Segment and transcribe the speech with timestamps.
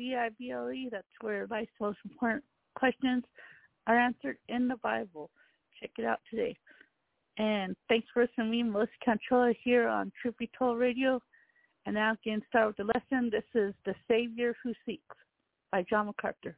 [0.00, 0.88] B-I-B-L-E.
[0.90, 2.42] That's where life's most important
[2.74, 3.22] questions
[3.86, 5.28] are answered in the Bible.
[5.78, 6.56] Check it out today.
[7.36, 11.20] And thanks for listening to me, Melissa Controller, here on Truth Be Told Radio.
[11.84, 13.30] And now getting started with the lesson.
[13.30, 15.16] This is The Savior Who Seeks
[15.70, 16.56] by John MacArthur.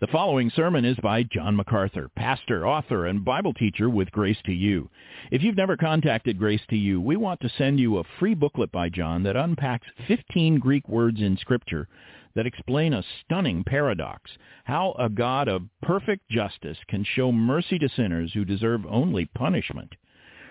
[0.00, 4.52] The following sermon is by John MacArthur, pastor, author, and Bible teacher with Grace to
[4.52, 4.90] You.
[5.30, 8.72] If you've never contacted Grace to You, we want to send you a free booklet
[8.72, 11.88] by John that unpacks 15 Greek words in Scripture
[12.34, 14.30] that explain a stunning paradox,
[14.64, 19.94] how a God of perfect justice can show mercy to sinners who deserve only punishment.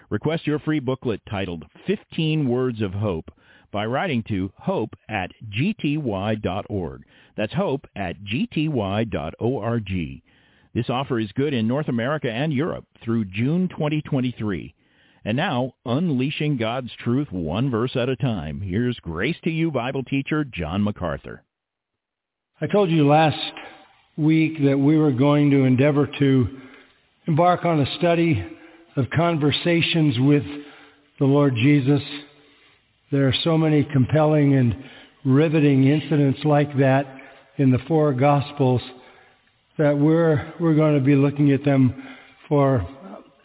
[0.10, 3.32] Request your free booklet titled 15 Words of Hope
[3.72, 7.04] by writing to hope at gty.org.
[7.38, 9.92] That's hope at gty.org.
[10.74, 14.74] This offer is good in North America and Europe through June 2023.
[15.24, 20.04] And now, unleashing God's truth one verse at a time, here's Grace to You Bible
[20.04, 21.44] teacher John MacArthur.
[22.64, 23.54] I told you last
[24.18, 26.48] week that we were going to endeavor to
[27.26, 28.46] embark on a study
[28.96, 30.44] of conversations with
[31.18, 32.04] the Lord Jesus.
[33.12, 34.76] There are so many compelling and
[35.26, 37.08] riveting incidents like that
[37.58, 38.84] in the four Gospels
[39.80, 42.16] that we're, we're going to be looking at them
[42.48, 42.88] for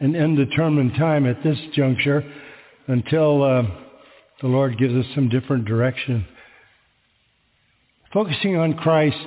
[0.00, 2.22] an indeterminate time at this juncture
[2.86, 3.62] until uh,
[4.42, 6.26] the Lord gives us some different direction.
[8.16, 9.26] Focusing on Christ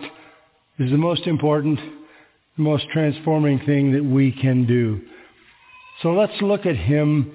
[0.79, 1.79] is the most important,
[2.57, 4.99] the most transforming thing that we can do.
[6.01, 7.31] So let's look at him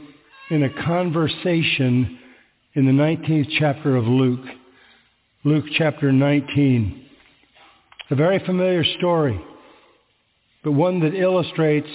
[0.50, 2.18] in a conversation
[2.74, 4.44] in the 19th chapter of Luke.
[5.44, 7.06] Luke chapter 19.
[8.10, 9.40] A very familiar story,
[10.64, 11.86] but one that illustrates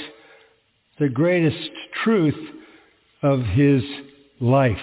[1.00, 1.70] the greatest
[2.06, 2.40] truth
[3.22, 3.84] of his
[4.40, 4.78] life.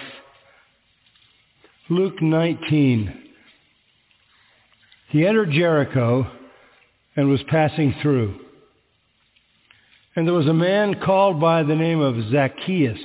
[1.89, 3.23] Luke 19.
[5.09, 6.29] He entered Jericho
[7.15, 8.39] and was passing through.
[10.15, 12.99] And there was a man called by the name of Zacchaeus.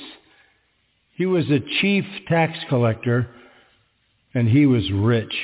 [1.14, 3.28] He was a chief tax collector,
[4.34, 5.34] and he was rich.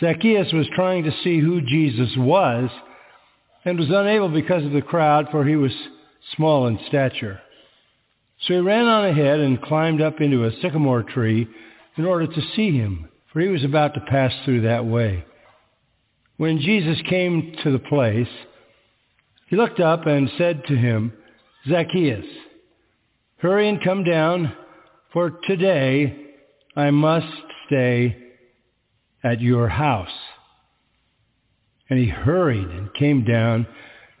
[0.00, 2.70] Zacchaeus was trying to see who Jesus was
[3.64, 5.72] and was unable because of the crowd, for he was
[6.36, 7.40] small in stature.
[8.42, 11.48] So he ran on ahead and climbed up into a sycamore tree
[11.96, 15.24] in order to see him, for he was about to pass through that way.
[16.36, 18.28] When Jesus came to the place,
[19.48, 21.12] he looked up and said to him,
[21.68, 22.24] Zacchaeus,
[23.38, 24.54] hurry and come down,
[25.12, 26.16] for today
[26.76, 27.26] I must
[27.66, 28.16] stay
[29.24, 30.08] at your house.
[31.90, 33.66] And he hurried and came down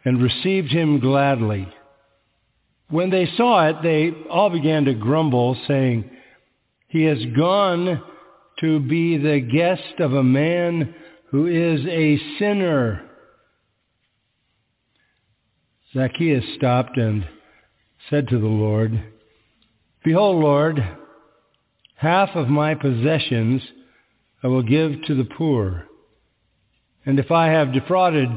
[0.04, 1.72] and received him gladly.
[2.90, 6.10] When they saw it, they all began to grumble, saying,
[6.88, 8.02] He has gone
[8.60, 10.94] to be the guest of a man
[11.30, 13.02] who is a sinner.
[15.92, 17.26] Zacchaeus stopped and
[18.10, 19.02] said to the Lord,
[20.04, 20.84] Behold, Lord,
[21.96, 23.62] half of my possessions
[24.42, 25.86] I will give to the poor.
[27.06, 28.28] And if I have defrauded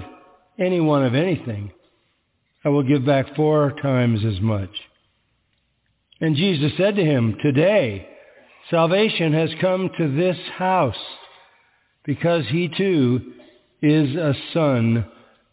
[0.57, 1.71] anyone of anything,
[2.63, 4.69] I will give back four times as much.
[6.19, 8.07] And Jesus said to him, Today
[8.69, 10.95] salvation has come to this house,
[12.05, 13.33] because he too
[13.81, 15.05] is a son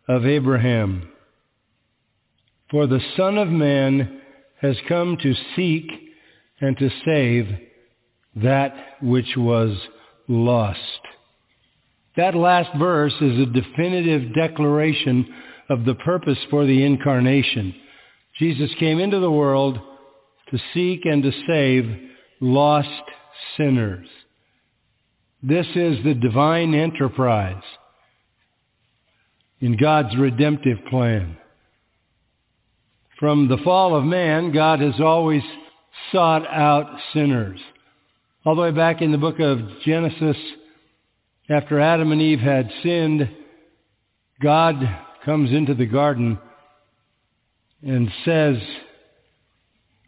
[0.08, 1.10] of Abraham.
[2.70, 4.20] For the Son of Man
[4.60, 5.84] has come to seek
[6.60, 7.48] and to save
[8.36, 9.76] that which was
[10.28, 10.80] lost.
[12.16, 15.26] That last verse is a definitive declaration
[15.68, 17.74] of the purpose for the incarnation.
[18.38, 19.78] Jesus came into the world
[20.50, 22.10] to seek and to save
[22.40, 22.88] lost
[23.56, 24.06] sinners.
[25.42, 27.62] This is the divine enterprise
[29.60, 31.36] in God's redemptive plan.
[33.18, 35.42] From the fall of man, God has always
[36.12, 37.60] sought out sinners.
[38.44, 40.36] All the way back in the book of Genesis,
[41.48, 43.28] after Adam and Eve had sinned,
[44.42, 44.76] God
[45.24, 46.38] comes into the garden
[47.82, 48.56] and says,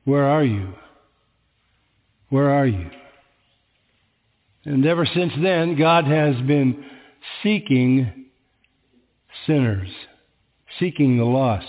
[0.05, 0.75] where are you?
[2.28, 2.90] Where are you?
[4.64, 6.84] And ever since then, God has been
[7.43, 8.26] seeking
[9.46, 9.88] sinners,
[10.81, 11.67] seeking the lost.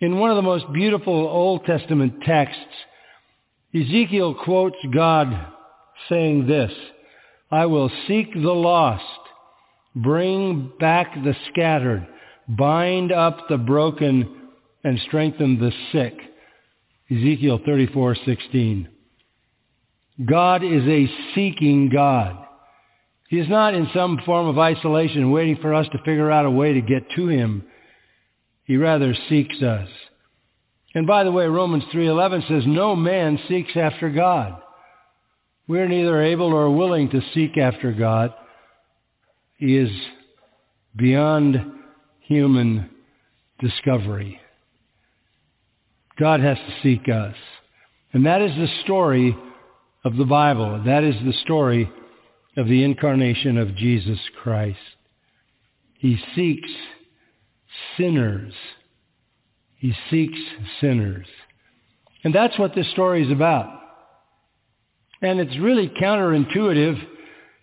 [0.00, 2.74] In one of the most beautiful Old Testament texts,
[3.72, 5.46] Ezekiel quotes God
[6.08, 6.72] saying this,
[7.50, 9.04] I will seek the lost,
[9.94, 12.06] bring back the scattered,
[12.48, 14.50] bind up the broken,
[14.82, 16.14] and strengthen the sick.
[17.10, 18.88] Ezekiel 34:16.
[20.26, 22.36] God is a seeking God.
[23.28, 26.50] He is not in some form of isolation waiting for us to figure out a
[26.50, 27.64] way to get to him.
[28.64, 29.88] He rather seeks us.
[30.94, 34.60] And by the way, Romans 3:11 says no man seeks after God.
[35.66, 38.34] We're neither able or willing to seek after God.
[39.56, 39.90] He is
[40.94, 41.72] beyond
[42.20, 42.90] human
[43.60, 44.40] discovery.
[46.18, 47.36] God has to seek us.
[48.12, 49.34] And that is the story
[50.04, 50.82] of the Bible.
[50.84, 51.90] That is the story
[52.56, 54.78] of the incarnation of Jesus Christ.
[55.98, 56.68] He seeks
[57.96, 58.52] sinners.
[59.76, 60.38] He seeks
[60.80, 61.26] sinners.
[62.24, 63.80] And that's what this story is about.
[65.22, 67.00] And it's really counterintuitive.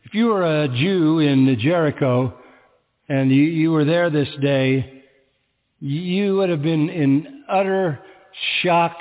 [0.06, 2.34] If you were a Jew in Jericho
[3.10, 5.04] and you, you were there this day,
[5.80, 8.00] you would have been in utter
[8.62, 8.98] shock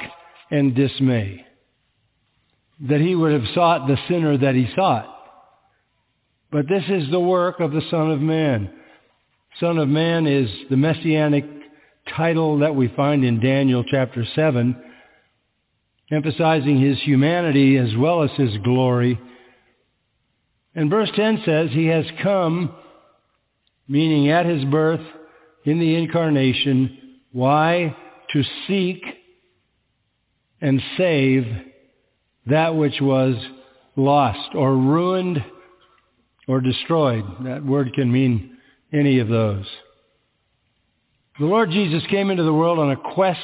[0.51, 1.45] and dismay
[2.81, 5.15] that he would have sought the sinner that he sought.
[6.51, 8.71] But this is the work of the Son of Man.
[9.61, 11.45] Son of Man is the messianic
[12.17, 14.85] title that we find in Daniel chapter 7
[16.11, 19.21] emphasizing his humanity as well as his glory.
[20.75, 22.75] And verse 10 says, He has come,
[23.89, 25.05] meaning at his birth,
[25.65, 27.21] in the incarnation.
[27.33, 27.95] Why?
[28.33, 29.03] To seek
[30.61, 31.45] and save
[32.51, 33.35] that which was
[33.97, 35.45] lost or ruined
[36.47, 37.25] or destroyed.
[37.45, 38.57] That word can mean
[38.93, 39.67] any of those.
[41.39, 43.41] The Lord Jesus came into the world on a quest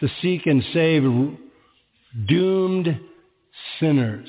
[0.00, 1.02] to seek and save
[2.26, 3.00] doomed
[3.80, 4.28] sinners.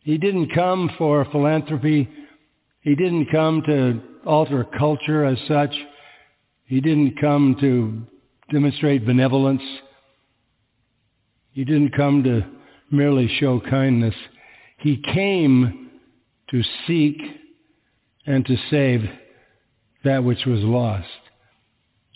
[0.00, 2.08] He didn't come for philanthropy.
[2.80, 5.74] He didn't come to alter culture as such.
[6.64, 8.02] He didn't come to
[8.52, 9.62] demonstrate benevolence.
[11.58, 12.46] He didn't come to
[12.88, 14.14] merely show kindness.
[14.76, 15.90] He came
[16.52, 17.20] to seek
[18.24, 19.00] and to save
[20.04, 21.08] that which was lost.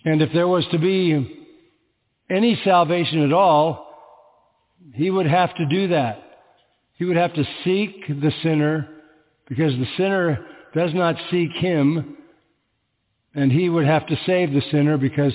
[0.04, 1.50] And if there was to be
[2.30, 3.92] any salvation at all,
[4.94, 6.22] he would have to do that.
[6.94, 8.88] He would have to seek the sinner
[9.48, 12.16] because the sinner does not seek him,
[13.34, 15.32] and he would have to save the sinner because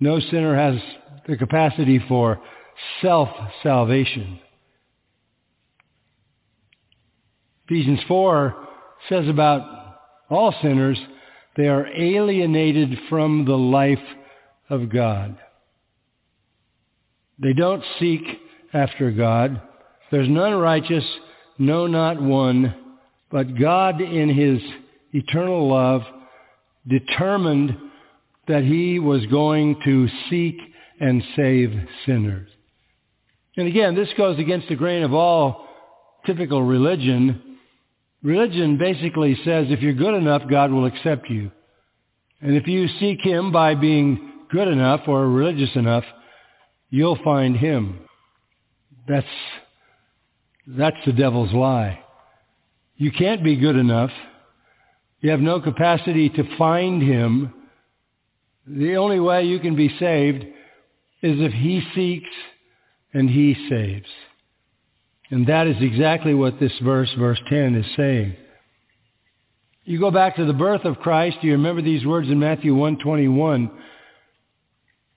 [0.00, 0.80] no sinner has
[1.28, 2.40] the capacity for
[3.02, 4.40] self-salvation.
[7.66, 8.54] Ephesians 4
[9.08, 9.98] says about
[10.30, 10.98] all sinners,
[11.56, 13.98] they are alienated from the life
[14.68, 15.36] of God.
[17.38, 18.22] They don't seek
[18.72, 19.60] after God.
[20.10, 21.04] There's none righteous,
[21.58, 22.74] no, not one.
[23.30, 24.60] But God in his
[25.12, 26.02] eternal love
[26.86, 27.76] determined
[28.48, 30.56] that he was going to seek
[31.00, 31.72] and save
[32.04, 32.48] sinners.
[33.56, 35.66] And again, this goes against the grain of all
[36.26, 37.58] typical religion.
[38.22, 41.50] Religion basically says if you're good enough, God will accept you.
[42.40, 46.04] And if you seek him by being good enough or religious enough,
[46.90, 48.00] you'll find him.
[49.08, 49.26] That's,
[50.66, 52.00] that's the devil's lie.
[52.96, 54.10] You can't be good enough.
[55.20, 57.52] You have no capacity to find him.
[58.66, 60.42] The only way you can be saved
[61.22, 62.28] is if he seeks
[63.16, 64.08] and he saves.
[65.30, 68.36] And that is exactly what this verse, verse 10, is saying.
[69.84, 73.70] You go back to the birth of Christ, you remember these words in Matthew 121.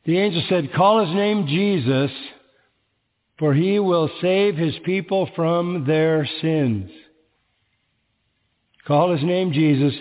[0.05, 2.09] The angel said, call his name Jesus,
[3.37, 6.89] for he will save his people from their sins.
[8.87, 9.93] Call his name Jesus.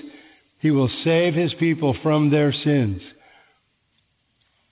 [0.61, 3.03] He will save his people from their sins.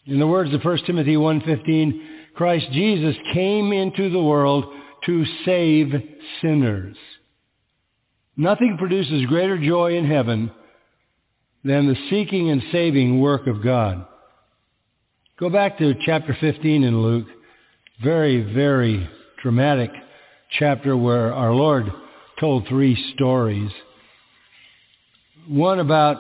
[0.06, 4.66] In the words of 1 Timothy 1.15, Christ Jesus came into the world
[5.06, 5.92] to save
[6.42, 6.96] sinners.
[8.36, 10.50] Nothing produces greater joy in heaven
[11.64, 14.06] than the seeking and saving work of God.
[15.38, 17.26] Go back to chapter 15 in Luke.
[18.04, 19.08] Very, very
[19.42, 19.90] dramatic
[20.58, 21.90] chapter where our Lord
[22.38, 23.70] told three stories.
[25.48, 26.18] One about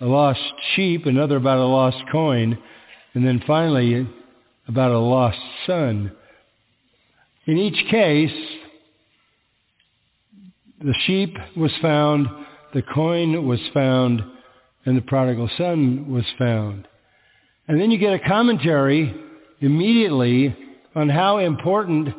[0.00, 0.40] a lost
[0.74, 2.56] sheep, another about a lost coin,
[3.14, 4.06] and then finally
[4.68, 6.12] about a lost son.
[7.46, 8.32] In each case,
[10.80, 12.26] the sheep was found,
[12.72, 14.22] the coin was found,
[14.84, 16.86] and the prodigal son was found.
[17.68, 19.14] And then you get a commentary
[19.60, 20.54] immediately
[20.94, 22.14] on how important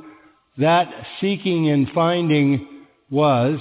[0.58, 0.90] that
[1.22, 3.60] seeking and finding was.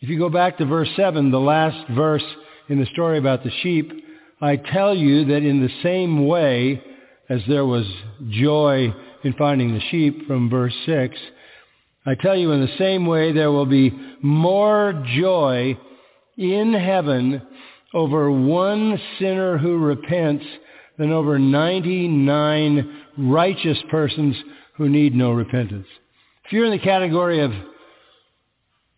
[0.00, 2.24] If you go back to verse 7, the last verse
[2.68, 3.92] in the story about the sheep,
[4.40, 6.82] I tell you that in the same way
[7.28, 7.86] as there was
[8.30, 11.16] joy in finding the sheep from verse 6,
[12.04, 13.92] I tell you in the same way there will be
[14.22, 15.76] more joy
[16.36, 17.42] in heaven
[17.92, 20.44] over one sinner who repents
[20.98, 24.36] than over 99 righteous persons
[24.76, 25.86] who need no repentance.
[26.44, 27.50] If you're in the category of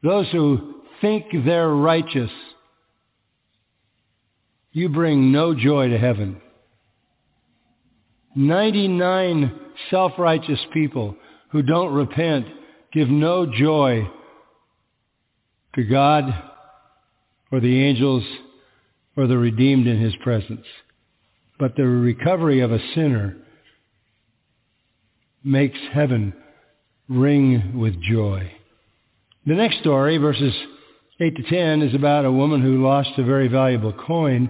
[0.02, 2.30] those who think they're righteous,
[4.72, 6.40] you bring no joy to heaven.
[8.38, 9.52] 99
[9.90, 11.16] self-righteous people
[11.50, 12.46] who don't repent
[12.92, 14.08] give no joy
[15.74, 16.24] to God
[17.50, 18.22] or the angels
[19.16, 20.64] or the redeemed in his presence.
[21.58, 23.38] But the recovery of a sinner
[25.42, 26.32] makes heaven
[27.08, 28.52] ring with joy.
[29.46, 30.54] The next story, verses
[31.18, 34.48] 8 to 10, is about a woman who lost a very valuable coin.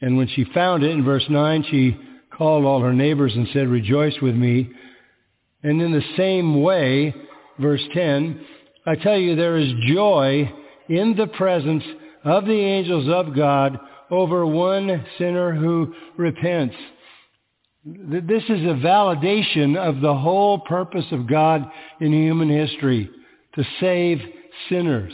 [0.00, 1.98] And when she found it, in verse 9, she
[2.36, 4.70] called all her neighbors and said, Rejoice with me.
[5.62, 7.14] And in the same way,
[7.58, 8.44] verse 10,
[8.86, 10.50] I tell you there is joy
[10.88, 11.84] in the presence
[12.24, 13.78] of the angels of God
[14.10, 16.74] over one sinner who repents.
[17.84, 21.64] This is a validation of the whole purpose of God
[22.00, 23.10] in human history,
[23.54, 24.20] to save
[24.68, 25.12] sinners.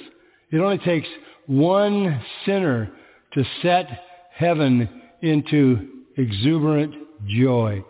[0.51, 1.09] It only takes
[1.47, 2.91] one sinner
[3.33, 3.87] to set
[4.35, 4.89] heaven
[5.23, 6.95] into exuberant
[7.27, 7.85] joy.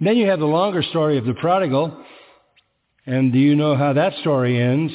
[0.00, 1.96] Then you have the longer story of the prodigal.
[3.06, 4.92] And do you know how that story ends?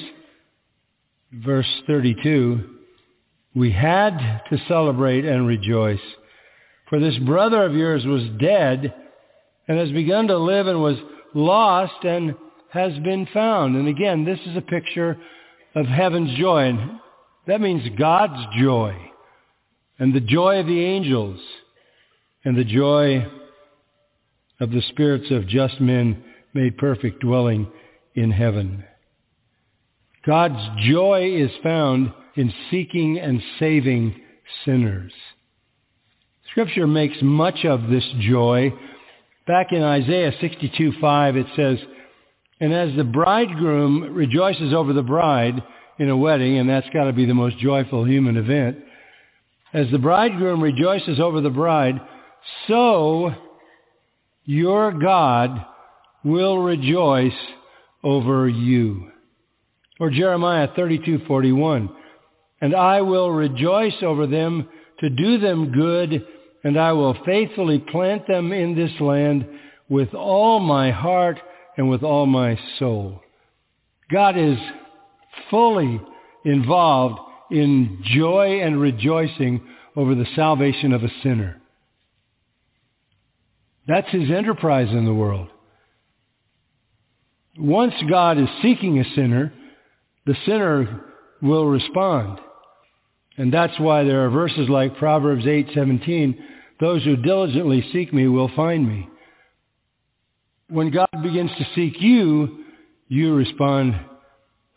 [1.32, 2.76] Verse 32.
[3.56, 6.00] We had to celebrate and rejoice.
[6.90, 8.94] For this brother of yours was dead
[9.68, 10.98] and has begun to live and was
[11.34, 12.36] lost and
[12.72, 13.76] has been found.
[13.76, 15.18] And again, this is a picture
[15.76, 16.70] of heaven's joy.
[16.70, 17.00] And
[17.48, 18.96] that means God's joy
[20.00, 21.40] and the joy of the angels
[22.46, 23.26] and the joy
[24.60, 26.24] of the spirits of just men
[26.54, 27.72] made perfect dwelling
[28.16, 28.84] in heaven.
[30.26, 34.20] God's joy is found in seeking and saving
[34.66, 35.14] sinners.
[36.52, 38.74] Scripture makes much of this joy.
[39.46, 41.80] Back in Isaiah 62:5 it says,
[42.60, 45.62] And as the bridegroom rejoices over the bride
[46.00, 48.80] in a wedding, and that's got to be the most joyful human event,
[49.74, 52.00] as the bridegroom rejoices over the bride,
[52.68, 53.34] so
[54.48, 55.64] your God
[56.24, 57.38] will rejoice
[58.02, 59.12] over you.
[60.00, 61.90] Or Jeremiah 32:41,
[62.62, 66.26] and I will rejoice over them to do them good,
[66.64, 69.46] and I will faithfully plant them in this land
[69.90, 71.40] with all my heart
[71.76, 73.22] and with all my soul.
[74.10, 74.58] God is
[75.50, 76.00] fully
[76.46, 77.20] involved
[77.52, 79.62] in joy and rejoicing
[79.96, 81.62] over the salvation of a sinner.
[83.88, 85.48] That's his enterprise in the world.
[87.58, 89.54] Once God is seeking a sinner,
[90.26, 91.06] the sinner
[91.42, 92.40] will respond.
[93.38, 96.38] And that's why there are verses like Proverbs 8:17,
[96.80, 99.08] those who diligently seek me will find me.
[100.70, 102.66] When God begins to seek you,
[103.08, 103.96] you respond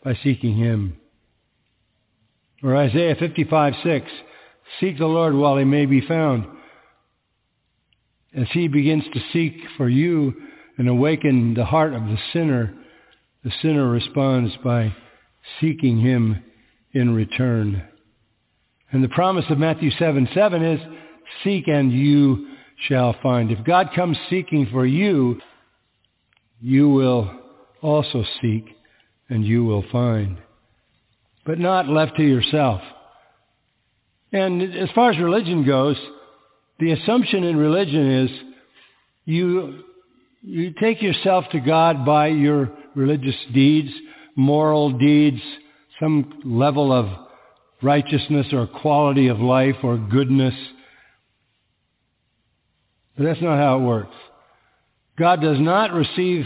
[0.03, 0.97] by seeking him.
[2.63, 4.09] Or Isaiah 55:6,
[4.79, 6.45] seek the Lord while he may be found.
[8.35, 10.33] As he begins to seek for you
[10.77, 12.73] and awaken the heart of the sinner,
[13.43, 14.95] the sinner responds by
[15.59, 16.43] seeking him
[16.93, 17.83] in return.
[18.91, 20.79] And the promise of Matthew 7, 7 is,
[21.43, 22.47] seek and you
[22.87, 23.51] shall find.
[23.51, 25.39] If God comes seeking for you,
[26.59, 27.31] you will
[27.81, 28.65] also seek
[29.29, 30.37] and you will find.
[31.45, 32.81] But not left to yourself.
[34.31, 35.97] And as far as religion goes,
[36.81, 38.31] the assumption in religion is
[39.25, 39.83] you,
[40.41, 43.91] you take yourself to God by your religious deeds,
[44.35, 45.39] moral deeds,
[45.99, 47.07] some level of
[47.83, 50.55] righteousness or quality of life or goodness.
[53.15, 54.15] But that's not how it works.
[55.19, 56.45] God does not receive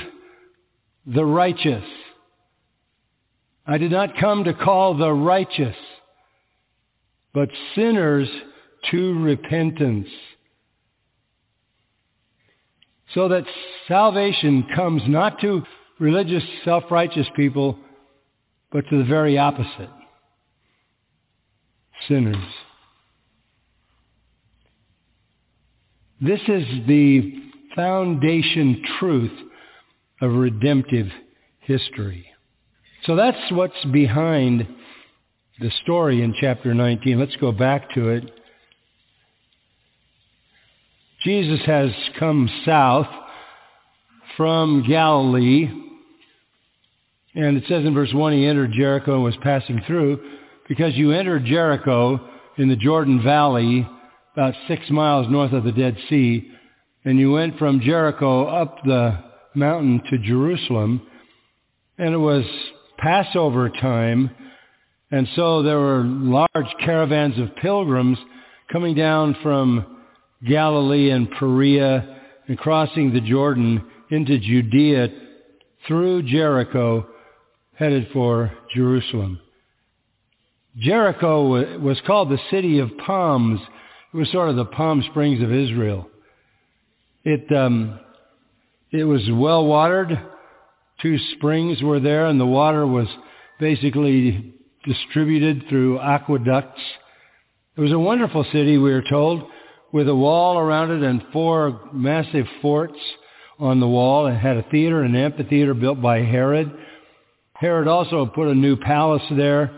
[1.07, 1.85] the righteous.
[3.65, 5.77] I did not come to call the righteous,
[7.33, 8.27] but sinners
[8.91, 10.07] to repentance.
[13.13, 13.45] So that
[13.87, 15.63] salvation comes not to
[15.99, 17.77] religious, self-righteous people,
[18.71, 19.89] but to the very opposite
[22.07, 22.35] sinners.
[26.21, 27.33] This is the
[27.75, 29.31] foundation truth
[30.21, 31.07] of redemptive
[31.59, 32.25] history.
[33.05, 34.67] So that's what's behind
[35.59, 37.19] the story in chapter 19.
[37.19, 38.31] Let's go back to it.
[41.25, 43.07] Jesus has come south
[44.37, 45.67] from Galilee,
[47.33, 50.21] and it says in verse 1 he entered Jericho and was passing through.
[50.69, 52.19] Because you entered Jericho
[52.59, 53.89] in the Jordan Valley,
[54.33, 56.47] about six miles north of the Dead Sea,
[57.05, 59.17] and you went from Jericho up the
[59.55, 61.01] mountain to Jerusalem,
[61.97, 62.45] and it was
[62.99, 64.29] Passover time,
[65.09, 68.19] and so there were large caravans of pilgrims
[68.71, 69.94] coming down from
[70.47, 75.07] Galilee and Perea and crossing the Jordan into Judea
[75.87, 77.07] through Jericho,
[77.75, 79.39] headed for Jerusalem.
[80.77, 83.59] Jericho was called the city of palms.
[84.13, 86.09] It was sort of the Palm Springs of Israel.
[87.23, 87.99] It um,
[88.91, 90.19] it was well watered.
[91.01, 93.07] Two springs were there, and the water was
[93.59, 94.53] basically
[94.85, 96.81] distributed through aqueducts.
[97.75, 99.49] It was a wonderful city, we are told,
[99.95, 102.99] with a wall around it and four massive forts
[103.57, 104.27] on the wall.
[104.27, 106.69] It had a theater, an amphitheater built by Herod.
[107.53, 109.71] Herod also put a new palace there.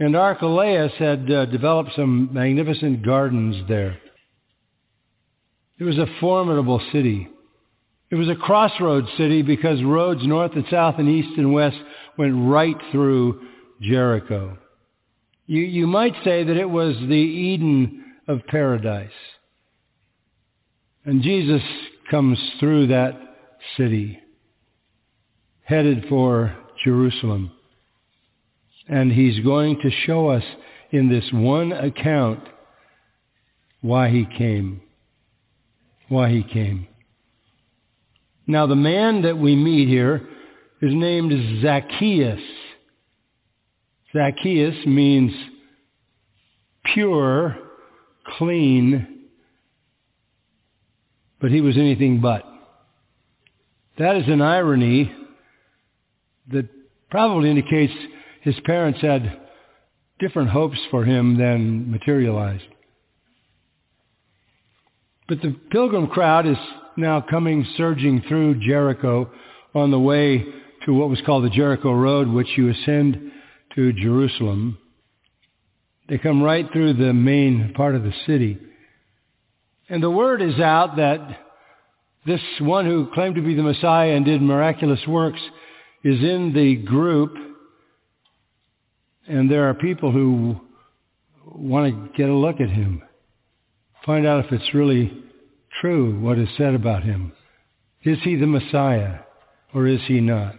[0.00, 3.98] And Archelaus had uh, developed some magnificent gardens there.
[5.78, 7.28] It was a formidable city.
[8.10, 11.78] It was a crossroads city because roads north and south and east and west
[12.18, 13.42] went right through
[13.80, 14.58] Jericho.
[15.46, 17.99] You, you might say that it was the Eden
[18.30, 19.10] of paradise.
[21.04, 21.62] And Jesus
[22.10, 23.18] comes through that
[23.76, 24.20] city,
[25.64, 27.50] headed for Jerusalem.
[28.88, 30.44] And he's going to show us
[30.92, 32.40] in this one account
[33.80, 34.80] why he came.
[36.08, 36.86] Why he came.
[38.46, 40.28] Now the man that we meet here
[40.82, 42.40] is named Zacchaeus.
[44.12, 45.32] Zacchaeus means
[46.84, 47.56] pure,
[48.38, 49.26] clean,
[51.40, 52.44] but he was anything but.
[53.98, 55.12] That is an irony
[56.52, 56.68] that
[57.10, 57.92] probably indicates
[58.42, 59.40] his parents had
[60.18, 62.64] different hopes for him than materialized.
[65.28, 66.56] But the pilgrim crowd is
[66.96, 69.30] now coming surging through Jericho
[69.74, 70.44] on the way
[70.84, 73.32] to what was called the Jericho Road, which you ascend
[73.74, 74.78] to Jerusalem.
[76.10, 78.58] They come right through the main part of the city.
[79.88, 81.38] And the word is out that
[82.26, 85.40] this one who claimed to be the Messiah and did miraculous works
[86.02, 87.32] is in the group.
[89.28, 90.60] And there are people who
[91.46, 93.02] want to get a look at him,
[94.04, 95.12] find out if it's really
[95.80, 97.32] true what is said about him.
[98.02, 99.20] Is he the Messiah
[99.72, 100.56] or is he not?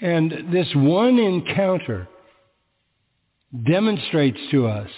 [0.00, 2.08] And this one encounter
[3.64, 4.88] demonstrates to us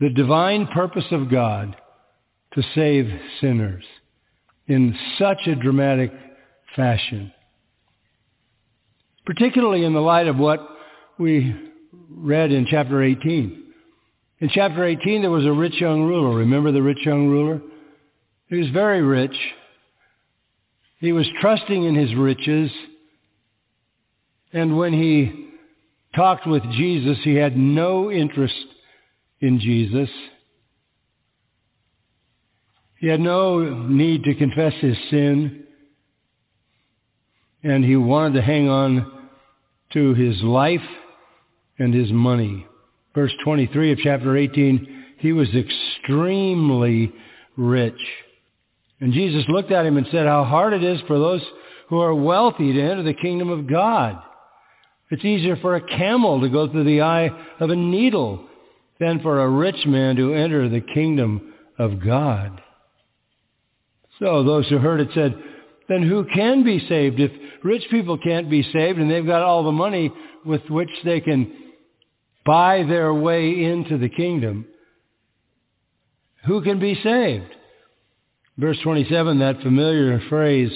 [0.00, 1.76] the divine purpose of God
[2.54, 3.06] to save
[3.40, 3.84] sinners
[4.66, 6.12] in such a dramatic
[6.74, 7.32] fashion.
[9.26, 10.66] Particularly in the light of what
[11.18, 11.54] we
[12.08, 13.62] read in chapter 18.
[14.40, 16.38] In chapter 18, there was a rich young ruler.
[16.38, 17.60] Remember the rich young ruler?
[18.48, 19.36] He was very rich.
[20.98, 22.70] He was trusting in his riches.
[24.52, 25.49] And when he
[26.14, 28.54] talked with Jesus, he had no interest
[29.40, 30.08] in Jesus.
[32.98, 35.64] He had no need to confess his sin.
[37.62, 39.10] And he wanted to hang on
[39.92, 40.80] to his life
[41.78, 42.66] and his money
[43.14, 47.12] verse 23 of chapter 18, he was extremely
[47.56, 48.00] rich.
[49.00, 51.42] And Jesus looked at him and said, how hard it is for those
[51.88, 54.20] who are wealthy to enter the kingdom of God.
[55.10, 58.46] It's easier for a camel to go through the eye of a needle
[59.00, 62.60] than for a rich man to enter the kingdom of God.
[64.20, 65.34] So those who heard it said,
[65.88, 67.18] then who can be saved?
[67.18, 67.32] If
[67.64, 70.12] rich people can't be saved and they've got all the money
[70.44, 71.52] with which they can
[72.46, 74.66] buy their way into the kingdom,
[76.46, 77.52] who can be saved?
[78.58, 80.70] Verse 27, that familiar phrase,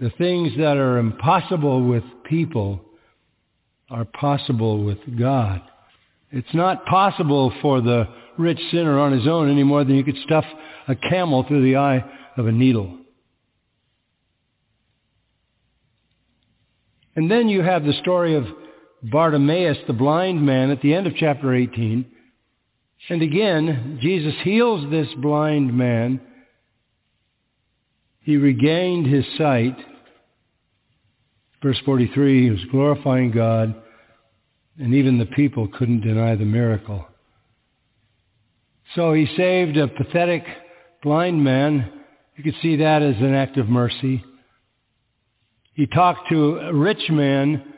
[0.00, 2.80] the things that are impossible with people
[3.90, 5.62] are possible with God.
[6.30, 10.18] It's not possible for the rich sinner on his own any more than you could
[10.24, 10.44] stuff
[10.86, 12.04] a camel through the eye
[12.36, 12.98] of a needle.
[17.16, 18.46] And then you have the story of
[19.02, 22.06] Bartimaeus, the blind man, at the end of chapter 18.
[23.08, 26.20] And again, Jesus heals this blind man.
[28.20, 29.76] He regained his sight.
[31.62, 33.74] Verse 43, he was glorifying God,
[34.78, 37.06] and even the people couldn't deny the miracle.
[38.94, 40.44] So he saved a pathetic
[41.02, 41.90] blind man.
[42.36, 44.24] You could see that as an act of mercy.
[45.74, 47.74] He talked to a rich man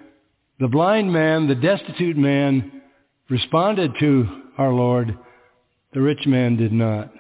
[0.61, 2.83] the blind man, the destitute man,
[3.31, 5.19] responded to our Lord.
[5.95, 7.11] The rich man did not.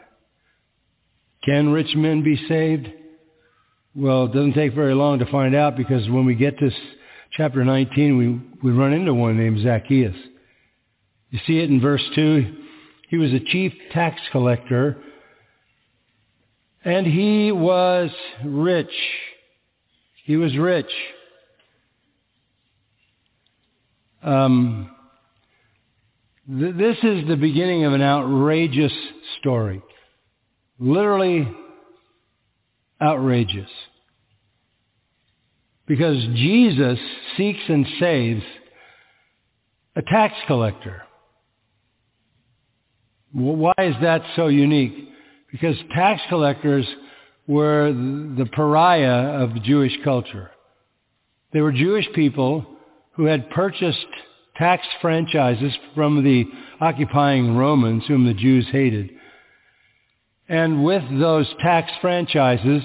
[1.43, 2.89] Can rich men be saved?
[3.95, 6.71] Well, it doesn't take very long to find out because when we get to
[7.33, 10.15] chapter 19, we, we run into one named Zacchaeus.
[11.31, 12.57] You see it in verse 2.
[13.09, 14.97] He was a chief tax collector
[16.85, 18.11] and he was
[18.45, 18.93] rich.
[20.25, 20.91] He was rich.
[24.23, 24.91] Um,
[26.49, 28.93] th- this is the beginning of an outrageous
[29.41, 29.83] story.
[30.79, 31.49] Literally
[33.01, 33.71] outrageous.
[35.87, 36.99] Because Jesus
[37.37, 38.43] seeks and saves
[39.97, 41.03] a tax collector.
[43.33, 45.09] Why is that so unique?
[45.51, 46.87] Because tax collectors
[47.47, 50.51] were the pariah of Jewish culture.
[51.53, 52.65] They were Jewish people
[53.13, 54.07] who had purchased
[54.57, 56.45] tax franchises from the
[56.81, 59.11] occupying Romans whom the Jews hated.
[60.51, 62.83] And with those tax franchises,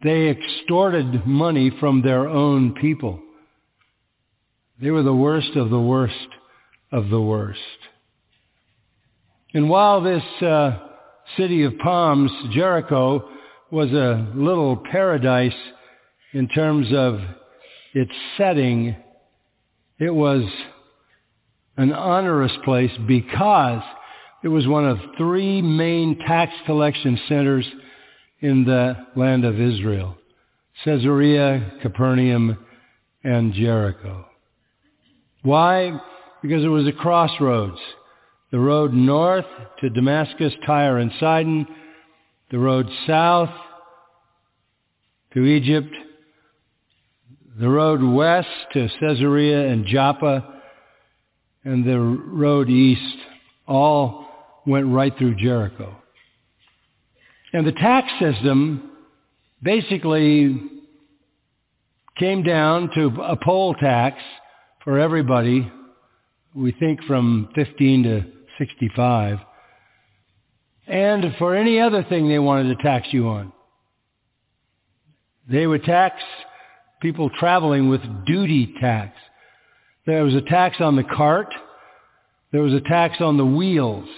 [0.00, 3.20] they extorted money from their own people.
[4.80, 6.28] They were the worst of the worst
[6.92, 7.58] of the worst.
[9.54, 10.78] And while this uh,
[11.36, 13.28] city of palms, Jericho,
[13.72, 15.52] was a little paradise
[16.32, 17.18] in terms of
[17.92, 18.94] its setting,
[19.98, 20.44] it was
[21.76, 23.82] an onerous place because
[24.42, 27.66] it was one of three main tax collection centers
[28.40, 30.16] in the land of Israel.
[30.84, 32.56] Caesarea, Capernaum,
[33.22, 34.26] and Jericho.
[35.42, 35.98] Why?
[36.42, 37.78] Because it was a crossroads.
[38.50, 39.46] The road north
[39.80, 41.66] to Damascus, Tyre, and Sidon.
[42.50, 43.50] The road south
[45.34, 45.94] to Egypt
[47.60, 50.62] the road west to Caesarea and Joppa,
[51.62, 53.18] and the road east
[53.68, 54.26] all
[54.66, 55.96] went right through Jericho.
[57.52, 58.90] And the tax system
[59.62, 60.60] basically
[62.18, 64.18] came down to a poll tax
[64.84, 65.70] for everybody,
[66.54, 68.24] we think from 15 to
[68.58, 69.38] 65,
[70.86, 73.52] and for any other thing they wanted to tax you on.
[75.48, 76.16] They would tax
[77.00, 79.16] people traveling with duty tax.
[80.06, 81.52] There was a tax on the cart.
[82.52, 84.08] There was a tax on the wheels.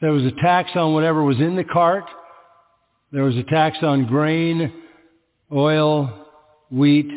[0.00, 2.04] There was a tax on whatever was in the cart.
[3.12, 4.72] There was a tax on grain,
[5.50, 6.26] oil,
[6.70, 7.10] wheat,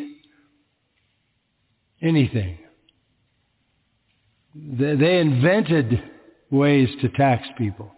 [2.00, 2.58] anything.
[4.54, 6.02] They invented
[6.50, 7.92] ways to tax people.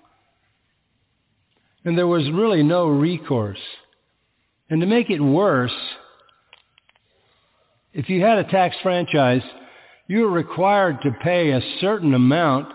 [1.85, 3.59] And there was really no recourse.
[4.69, 5.73] And to make it worse,
[7.93, 9.43] if you had a tax franchise,
[10.07, 12.73] you were required to pay a certain amount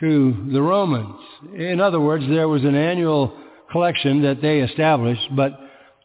[0.00, 1.20] to the Romans.
[1.54, 3.36] In other words, there was an annual
[3.70, 5.58] collection that they established, but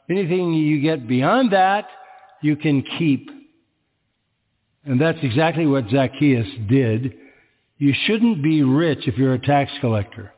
[0.09, 1.87] anything you get beyond that,
[2.41, 3.29] you can keep.
[4.83, 7.15] And that's exactly what Zacchaeus did.
[7.77, 10.33] You shouldn't be rich if you're a tax collector.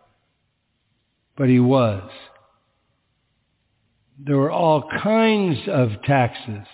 [1.35, 2.09] But he was.
[4.19, 6.65] There were all kinds of taxes.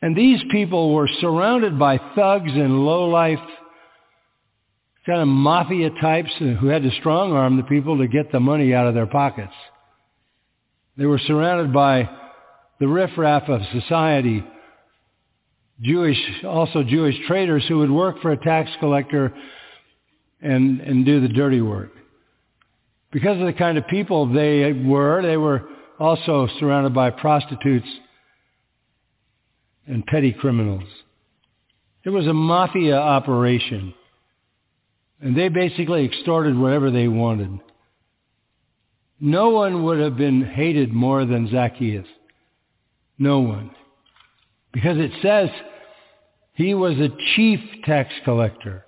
[0.00, 3.38] And these people were surrounded by thugs and lowlife
[5.06, 8.72] kind of mafia types who had to strong arm the people to get the money
[8.74, 9.52] out of their pockets.
[10.96, 12.08] They were surrounded by
[12.78, 14.44] the riffraff of society,
[15.80, 19.32] Jewish, also Jewish traders who would work for a tax collector
[20.40, 21.90] and, and do the dirty work.
[23.10, 27.86] Because of the kind of people they were, they were also surrounded by prostitutes
[29.86, 30.84] and petty criminals.
[32.04, 33.94] It was a mafia operation.
[35.22, 37.60] And they basically extorted whatever they wanted.
[39.20, 42.08] No one would have been hated more than Zacchaeus.
[43.18, 43.70] No one.
[44.72, 45.48] Because it says
[46.54, 48.84] he was a chief tax collector.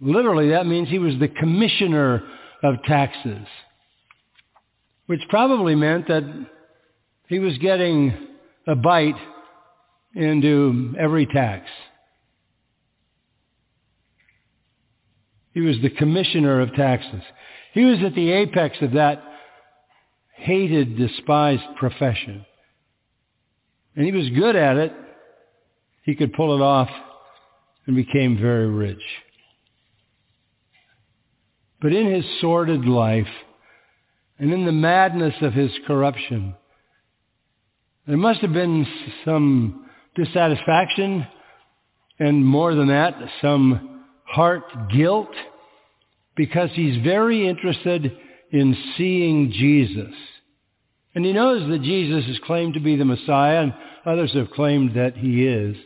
[0.00, 2.24] Literally, that means he was the commissioner
[2.64, 3.46] of taxes.
[5.06, 6.24] Which probably meant that
[7.28, 8.12] he was getting
[8.66, 9.14] a bite
[10.14, 11.68] into every tax.
[15.54, 17.22] He was the commissioner of taxes.
[17.72, 19.22] He was at the apex of that
[20.34, 22.44] hated, despised profession.
[23.96, 24.92] And he was good at it.
[26.04, 26.88] He could pull it off
[27.86, 29.02] and became very rich.
[31.80, 33.26] But in his sordid life
[34.38, 36.54] and in the madness of his corruption,
[38.06, 38.86] there must have been
[39.24, 41.26] some dissatisfaction
[42.18, 43.97] and more than that, some
[44.28, 45.34] heart guilt
[46.36, 48.16] because he's very interested
[48.52, 50.14] in seeing Jesus.
[51.14, 53.74] And he knows that Jesus is claimed to be the Messiah and
[54.06, 55.76] others have claimed that he is.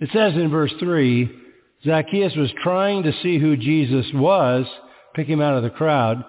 [0.00, 1.30] It says in verse 3,
[1.84, 4.66] Zacchaeus was trying to see who Jesus was,
[5.14, 6.24] pick him out of the crowd,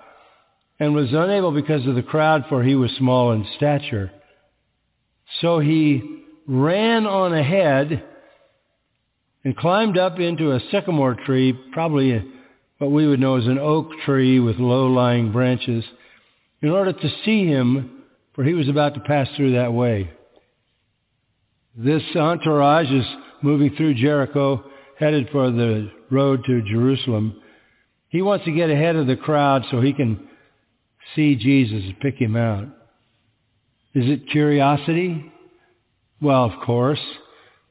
[0.80, 4.12] and was unable because of the crowd for he was small in stature.
[5.42, 8.04] So he ran on ahead
[9.44, 12.24] and climbed up into a sycamore tree, probably
[12.78, 15.84] what we would know as an oak tree with low-lying branches,
[16.62, 18.04] in order to see him,
[18.34, 20.10] for he was about to pass through that way.
[21.76, 23.06] This entourage is
[23.42, 24.64] moving through Jericho,
[24.98, 27.42] headed for the road to Jerusalem.
[28.10, 30.30] He wants to get ahead of the crowd so he can
[31.16, 32.66] see Jesus and pick him out.
[33.94, 35.32] Is it curiosity?
[36.22, 37.02] Well, of course.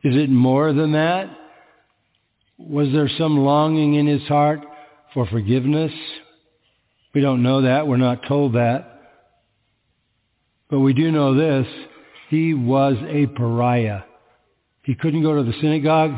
[0.04, 1.30] Is it more than that?
[2.68, 4.60] Was there some longing in his heart
[5.14, 5.92] for forgiveness?
[7.14, 7.86] We don't know that.
[7.86, 9.00] We're not told that.
[10.70, 11.66] But we do know this.
[12.28, 14.02] He was a pariah.
[14.84, 16.12] He couldn't go to the synagogue.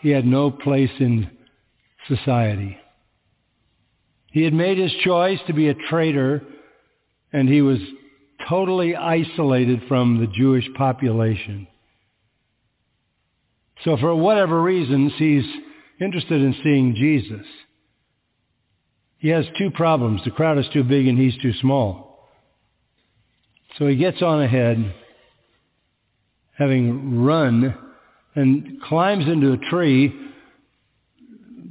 [0.00, 1.30] He had no place in
[2.06, 2.78] society.
[4.30, 6.42] He had made his choice to be a traitor,
[7.32, 7.78] and he was
[8.48, 11.66] totally isolated from the Jewish population.
[13.84, 15.44] So for whatever reasons, he's
[16.00, 17.46] interested in seeing Jesus.
[19.18, 20.20] He has two problems.
[20.24, 22.28] The crowd is too big and he's too small.
[23.78, 24.94] So he gets on ahead,
[26.56, 27.74] having run,
[28.34, 30.14] and climbs into a tree,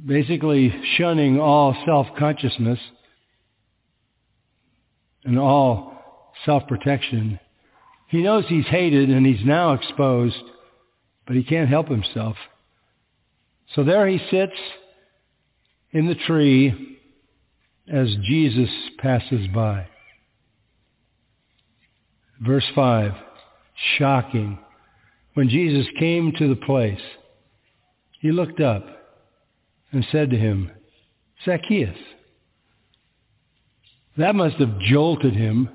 [0.06, 2.78] basically shunning all self-consciousness
[5.24, 5.94] and all
[6.44, 7.40] self-protection.
[8.08, 10.42] He knows he's hated and he's now exposed
[11.28, 12.36] but he can't help himself.
[13.74, 14.58] So there he sits
[15.92, 16.98] in the tree
[17.90, 19.86] as Jesus passes by.
[22.40, 23.12] Verse 5,
[23.96, 24.58] shocking.
[25.34, 27.00] When Jesus came to the place,
[28.20, 28.84] he looked up
[29.92, 30.70] and said to him,
[31.44, 31.96] Zacchaeus.
[34.16, 35.68] That must have jolted him.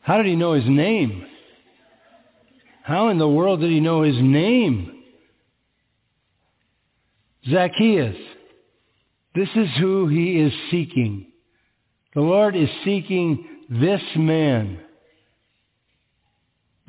[0.00, 1.24] How did he know his name?
[2.82, 5.01] How in the world did he know his name?
[7.50, 8.16] Zacchaeus.
[9.34, 11.32] This is who he is seeking.
[12.14, 14.78] The Lord is seeking this man,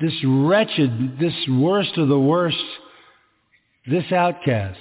[0.00, 2.56] this wretched, this worst of the worst,
[3.86, 4.78] this outcast.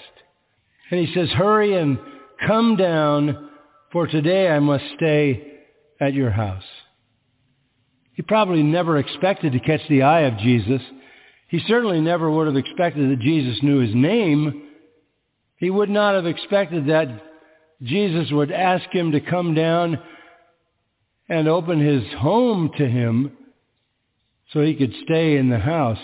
[0.91, 1.97] And he says, hurry and
[2.45, 3.49] come down,
[3.91, 5.59] for today I must stay
[6.01, 6.63] at your house.
[8.13, 10.81] He probably never expected to catch the eye of Jesus.
[11.47, 14.63] He certainly never would have expected that Jesus knew his name.
[15.63, 17.07] He would not have expected that
[17.81, 19.97] Jesus would ask him to come down
[21.29, 23.31] and open his home to him
[24.51, 26.03] so he could stay in the house.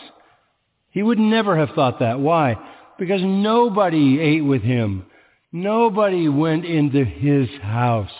[0.91, 2.21] He would never have thought that.
[2.21, 2.55] Why?
[2.97, 5.05] Because nobody ate with him.
[5.51, 8.15] Nobody went into his house.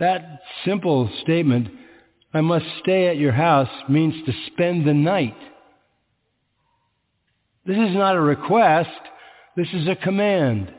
[0.00, 1.68] That simple statement,
[2.32, 5.36] I must stay at your house, means to spend the night.
[7.64, 8.90] This is not a request.
[9.56, 10.72] This is a command.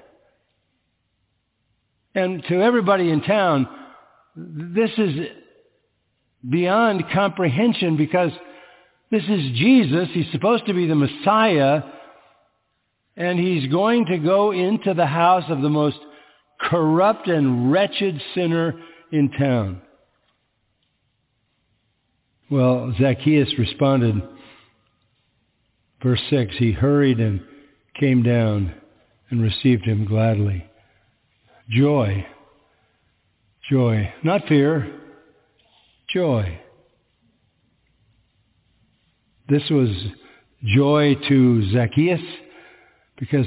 [2.13, 3.67] And to everybody in town,
[4.35, 5.27] this is
[6.47, 8.31] beyond comprehension because
[9.11, 10.09] this is Jesus.
[10.13, 11.83] He's supposed to be the Messiah.
[13.17, 15.97] And he's going to go into the house of the most
[16.59, 18.73] corrupt and wretched sinner
[19.11, 19.81] in town.
[22.49, 24.21] Well, Zacchaeus responded,
[26.03, 27.41] verse 6, he hurried and
[27.99, 28.73] came down
[29.29, 30.65] and received him gladly.
[31.69, 32.25] Joy.
[33.69, 34.13] Joy.
[34.23, 35.01] Not fear.
[36.13, 36.59] Joy.
[39.49, 39.89] This was
[40.63, 42.21] joy to Zacchaeus
[43.19, 43.45] because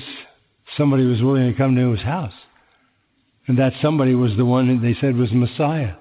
[0.77, 2.33] somebody was willing to come to his house.
[3.47, 5.95] And that somebody was the one that they said was Messiah.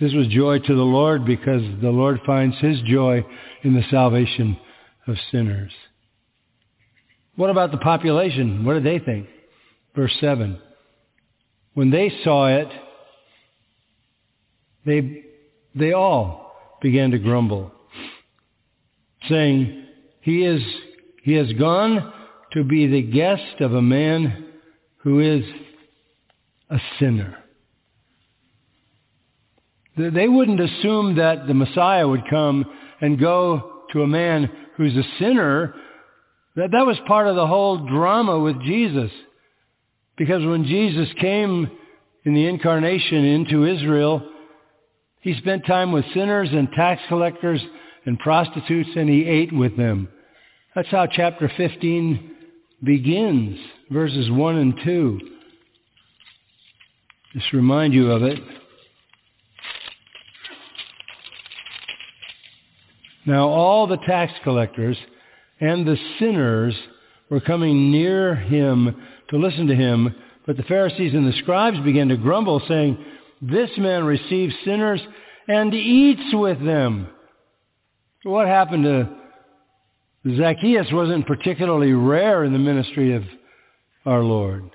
[0.00, 3.24] This was joy to the Lord because the Lord finds his joy
[3.62, 4.56] in the salvation
[5.06, 5.72] of sinners.
[7.36, 8.64] What about the population?
[8.64, 9.26] What did they think?
[9.94, 10.58] Verse 7.
[11.74, 12.68] When they saw it,
[14.84, 15.24] they,
[15.74, 17.72] they all began to grumble,
[19.28, 19.86] saying,
[20.20, 20.60] he, is,
[21.22, 22.12] he has gone
[22.52, 24.46] to be the guest of a man
[24.98, 25.44] who is
[26.68, 27.38] a sinner.
[29.96, 32.64] They wouldn't assume that the Messiah would come
[33.00, 35.74] and go to a man who's a sinner.
[36.56, 39.10] That, that was part of the whole drama with Jesus.
[40.16, 41.70] Because when Jesus came
[42.24, 44.22] in the incarnation into Israel,
[45.20, 47.60] he spent time with sinners and tax collectors
[48.04, 50.08] and prostitutes and he ate with them.
[50.74, 52.30] That's how chapter 15
[52.82, 53.58] begins,
[53.90, 55.20] verses 1 and 2.
[57.34, 58.38] Just remind you of it.
[63.24, 64.96] Now all the tax collectors
[65.62, 66.74] and the sinners
[67.30, 68.96] were coming near him
[69.30, 70.12] to listen to him,
[70.44, 72.98] but the Pharisees and the scribes began to grumble, saying,
[73.40, 75.00] This man receives sinners
[75.46, 77.06] and eats with them.
[78.24, 79.08] What happened to
[80.36, 83.22] Zacchaeus wasn't particularly rare in the ministry of
[84.04, 84.68] our Lord.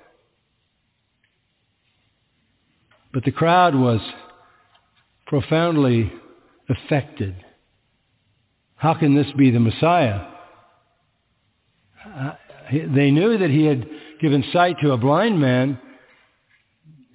[3.12, 4.00] But the crowd was
[5.26, 6.10] profoundly
[6.70, 7.36] affected.
[8.76, 10.37] How can this be the Messiah?
[12.18, 12.32] Uh,
[12.72, 13.86] they knew that he had
[14.20, 15.78] given sight to a blind man.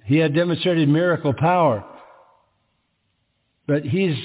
[0.04, 1.84] He had demonstrated miracle power.
[3.66, 4.16] But he's,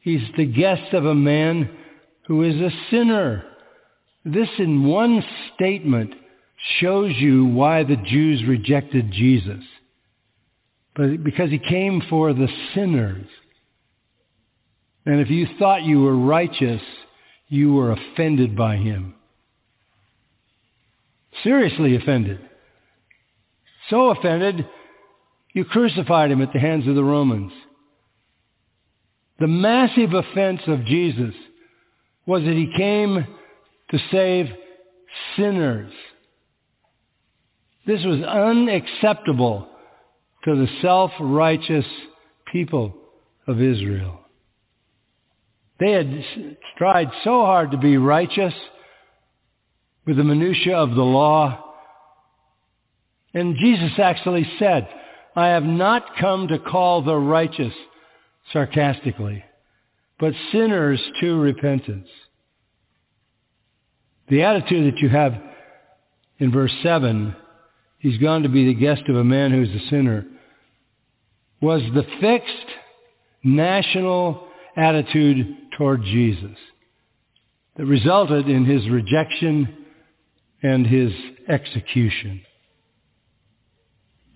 [0.00, 1.70] he's the guest of a man
[2.26, 3.44] who is a sinner.
[4.24, 6.14] This in one statement
[6.80, 9.64] shows you why the Jews rejected Jesus.
[10.94, 13.26] But because he came for the sinners.
[15.04, 16.82] And if you thought you were righteous,
[17.48, 19.14] you were offended by him.
[21.42, 22.38] Seriously offended.
[23.90, 24.66] So offended,
[25.52, 27.52] you crucified him at the hands of the Romans.
[29.38, 31.34] The massive offense of Jesus
[32.26, 33.26] was that he came
[33.90, 34.46] to save
[35.36, 35.92] sinners.
[37.86, 39.68] This was unacceptable
[40.44, 41.86] to the self-righteous
[42.52, 42.94] people
[43.46, 44.20] of Israel.
[45.80, 46.24] They had
[46.78, 48.54] tried so hard to be righteous
[50.06, 51.74] with the minutiae of the law.
[53.34, 54.88] And Jesus actually said,
[55.34, 57.72] I have not come to call the righteous,
[58.52, 59.44] sarcastically,
[60.18, 62.08] but sinners to repentance.
[64.28, 65.34] The attitude that you have
[66.38, 67.34] in verse 7,
[67.98, 70.26] he's gone to be the guest of a man who's a sinner,
[71.60, 72.66] was the fixed
[73.44, 76.56] national attitude toward Jesus
[77.76, 79.81] that resulted in his rejection
[80.62, 81.12] and his
[81.48, 82.42] execution.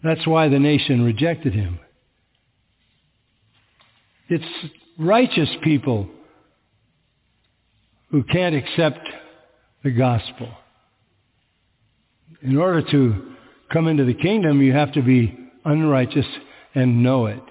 [0.03, 1.79] That's why the nation rejected him.
[4.29, 4.45] It's
[4.99, 6.09] righteous people
[8.11, 9.01] who can't accept
[9.85, 10.49] the gospel.
[12.43, 13.35] In order to
[13.73, 16.27] come into the kingdom, you have to be unrighteous
[16.75, 17.43] and know it.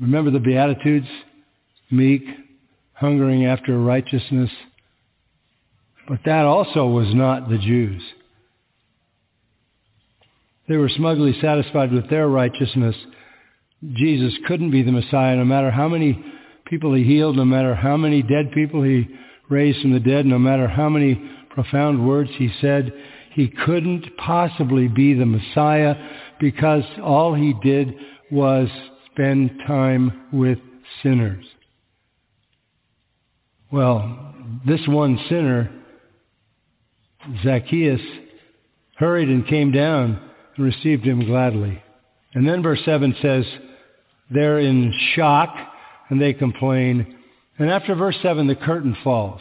[0.00, 1.06] Remember the Beatitudes?
[1.90, 2.22] Meek,
[2.94, 4.50] hungering after righteousness.
[6.08, 8.02] But that also was not the Jews.
[10.68, 12.96] They were smugly satisfied with their righteousness.
[13.94, 16.22] Jesus couldn't be the Messiah no matter how many
[16.66, 19.08] people he healed, no matter how many dead people he
[19.48, 22.92] raised from the dead, no matter how many profound words he said.
[23.32, 25.94] He couldn't possibly be the Messiah
[26.40, 27.94] because all he did
[28.30, 28.68] was
[29.12, 30.58] spend time with
[31.02, 31.44] sinners.
[33.70, 34.34] Well,
[34.66, 35.70] this one sinner,
[37.42, 38.00] Zacchaeus,
[38.96, 40.20] hurried and came down
[40.56, 41.82] and received him gladly.
[42.34, 43.44] And then verse 7 says,
[44.30, 45.54] they're in shock
[46.08, 47.18] and they complain.
[47.58, 49.40] And after verse 7, the curtain falls.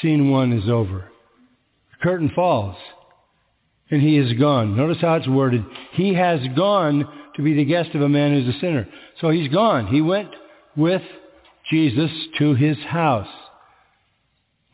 [0.00, 1.10] Scene 1 is over.
[1.92, 2.76] The curtain falls.
[3.90, 4.76] And he is gone.
[4.76, 5.64] Notice how it's worded.
[5.92, 8.88] He has gone to be the guest of a man who's a sinner.
[9.20, 9.86] So he's gone.
[9.86, 10.30] He went
[10.76, 11.02] with
[11.70, 13.28] Jesus to his house.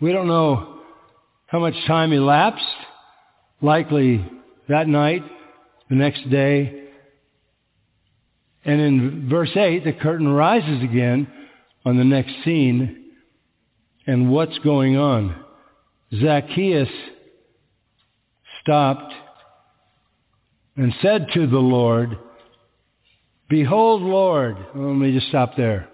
[0.01, 0.72] We don't know
[1.53, 2.65] how much time elapsed.
[3.61, 4.27] Likely
[4.69, 5.23] that night,
[5.91, 6.89] the next day.
[8.65, 11.29] And in verse 8, the curtain rises again
[11.85, 13.11] on the next scene.
[14.07, 15.45] And what's going on?
[16.19, 16.89] Zacchaeus
[18.63, 19.13] stopped
[20.77, 22.19] and said to the Lord,
[23.51, 24.57] Behold, Lord.
[24.75, 25.89] Well, let me just stop there.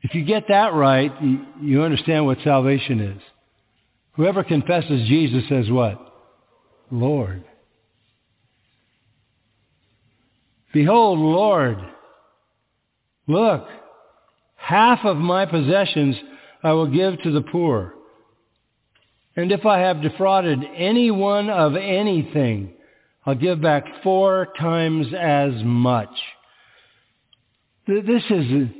[0.00, 1.12] If you get that right,
[1.60, 3.22] you understand what salvation is.
[4.12, 5.98] Whoever confesses Jesus says what?
[6.90, 7.44] Lord.
[10.72, 11.78] Behold, Lord,
[13.26, 13.66] look,
[14.56, 16.16] half of my possessions
[16.62, 17.94] I will give to the poor.
[19.36, 22.72] And if I have defrauded anyone of anything,
[23.24, 26.10] I'll give back four times as much.
[27.86, 28.74] This is a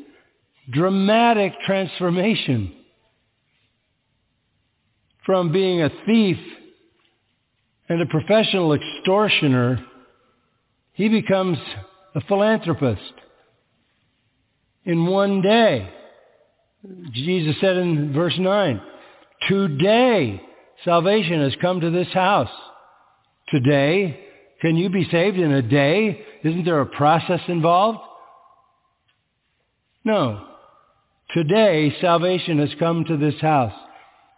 [0.71, 2.75] dramatic transformation
[5.27, 6.39] from being a thief
[7.89, 9.85] and a professional extortioner
[10.93, 11.59] he becomes
[12.15, 13.13] a philanthropist
[14.85, 15.91] in one day.
[17.13, 18.81] Jesus said in verse 9,
[19.49, 20.43] Today
[20.85, 22.51] salvation has come to this house.
[23.49, 24.21] Today,
[24.61, 26.25] can you be saved in a day?
[26.45, 28.01] Isn't there a process involved?
[30.05, 30.47] No.
[31.33, 33.73] Today, salvation has come to this house.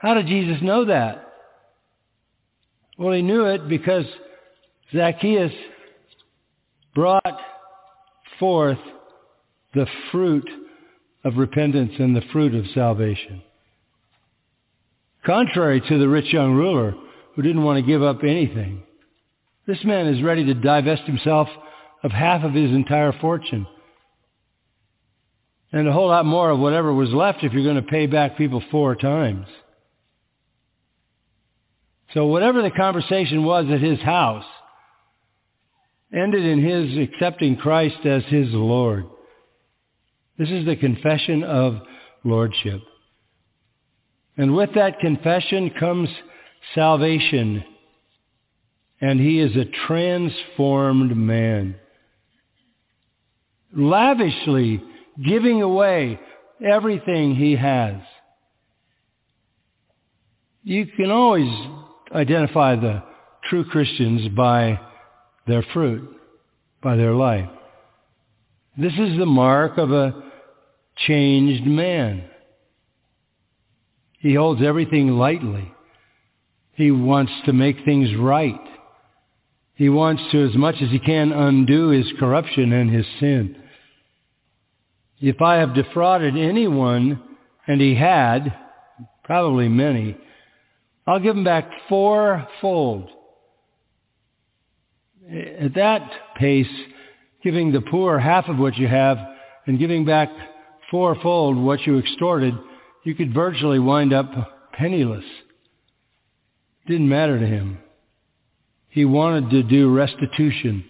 [0.03, 1.32] How did Jesus know that?
[2.98, 4.05] Well, he knew it because
[4.92, 5.53] Zacchaeus
[6.92, 7.38] brought
[8.40, 8.78] forth
[9.74, 10.48] the fruit
[11.24, 13.42] of repentance and the fruit of salvation.
[15.24, 16.94] Contrary to the rich young ruler
[17.36, 18.82] who didn't want to give up anything,
[19.68, 21.46] this man is ready to divest himself
[22.03, 23.68] of half of his entire fortune
[25.72, 28.36] and a whole lot more of whatever was left if you're going to pay back
[28.36, 29.46] people four times.
[32.14, 34.44] So whatever the conversation was at his house,
[36.14, 39.06] ended in his accepting Christ as his Lord.
[40.38, 41.78] This is the confession of
[42.24, 42.82] lordship.
[44.36, 46.08] And with that confession comes
[46.74, 47.64] salvation.
[49.00, 51.76] And he is a transformed man.
[53.74, 54.82] Lavishly
[55.24, 56.20] giving away
[56.64, 57.96] everything he has.
[60.62, 61.50] You can always
[62.14, 63.02] identify the
[63.48, 64.80] true Christians by
[65.46, 66.08] their fruit,
[66.82, 67.48] by their life.
[68.76, 70.14] This is the mark of a
[71.06, 72.24] changed man.
[74.18, 75.72] He holds everything lightly.
[76.74, 78.60] He wants to make things right.
[79.74, 83.56] He wants to, as much as he can, undo his corruption and his sin.
[85.20, 87.20] If I have defrauded anyone
[87.66, 88.54] and he had,
[89.24, 90.16] probably many,
[91.07, 93.09] I'll give them back fourfold.
[95.30, 96.66] At that pace,
[97.42, 99.18] giving the poor half of what you have
[99.66, 100.30] and giving back
[100.90, 102.55] fourfold what you extorted,
[103.05, 104.30] you could virtually wind up
[104.72, 105.24] penniless.
[106.86, 107.78] Didn't matter to him.
[108.88, 110.84] He wanted to do restitution.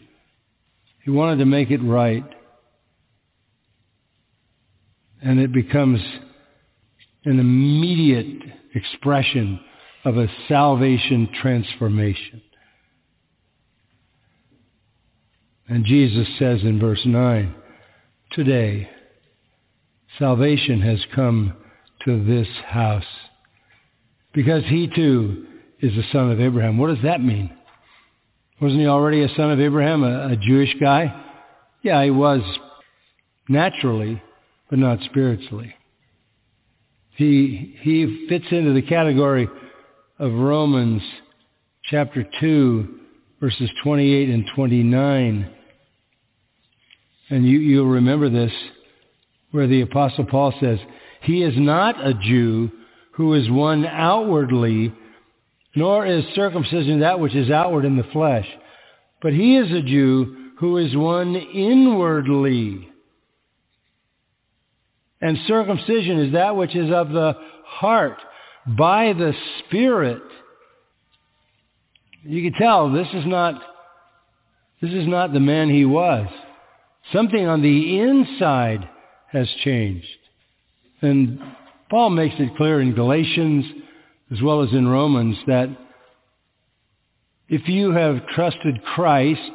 [1.05, 2.25] He wanted to make it right.
[5.23, 6.01] And it becomes
[7.25, 8.43] an immediate
[8.75, 9.61] expression
[10.05, 12.43] of a salvation transformation.
[15.69, 17.55] And Jesus says in verse 9,
[18.33, 18.89] today
[20.19, 21.55] salvation has come
[22.05, 23.05] to this house
[24.35, 25.47] because he too
[25.81, 26.79] is a son of Abraham.
[26.79, 27.57] What does that mean?
[28.61, 31.13] Wasn't he already a son of Abraham, a, a Jewish guy?
[31.83, 32.41] Yeah, he was
[33.49, 34.23] naturally,
[34.71, 35.75] but not spiritually.
[37.17, 39.49] He, he fits into the category
[40.23, 41.03] of Romans
[41.83, 43.01] chapter 2,
[43.41, 45.51] verses 28 and 29.
[47.29, 48.53] And you, you'll remember this,
[49.51, 50.79] where the Apostle Paul says,
[51.23, 52.71] He is not a Jew
[53.15, 54.95] who is one outwardly,
[55.75, 58.47] nor is circumcision that which is outward in the flesh.
[59.23, 62.89] But he is a Jew who is one inwardly.
[65.21, 68.19] And circumcision is that which is of the heart,
[68.67, 70.23] by the Spirit.
[72.23, 73.61] You can tell this is not
[74.81, 76.27] this is not the man he was.
[77.13, 78.89] Something on the inside
[79.31, 80.07] has changed.
[81.01, 81.41] And
[81.89, 83.65] Paul makes it clear in Galatians
[84.33, 85.69] as well as in Romans that
[87.49, 89.51] if you have trusted Christ,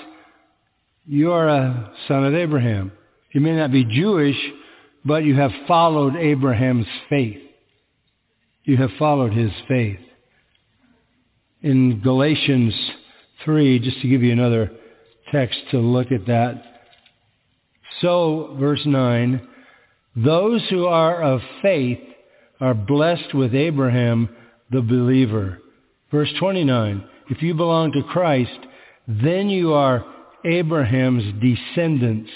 [1.08, 2.92] you are a son of Abraham.
[3.32, 4.38] You may not be Jewish,
[5.04, 7.47] but you have followed Abraham's faith.
[8.68, 10.00] You have followed his faith.
[11.62, 12.74] In Galatians
[13.46, 14.70] 3, just to give you another
[15.32, 16.64] text to look at that.
[18.02, 19.48] So, verse 9,
[20.18, 22.00] those who are of faith
[22.60, 24.28] are blessed with Abraham
[24.70, 25.60] the believer.
[26.12, 28.60] Verse 29, if you belong to Christ,
[29.08, 30.06] then you are
[30.44, 32.32] Abraham's descendants.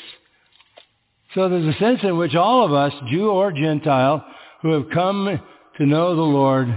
[1.35, 4.25] So there's a sense in which all of us, Jew or Gentile,
[4.61, 5.41] who have come
[5.77, 6.67] to know the Lord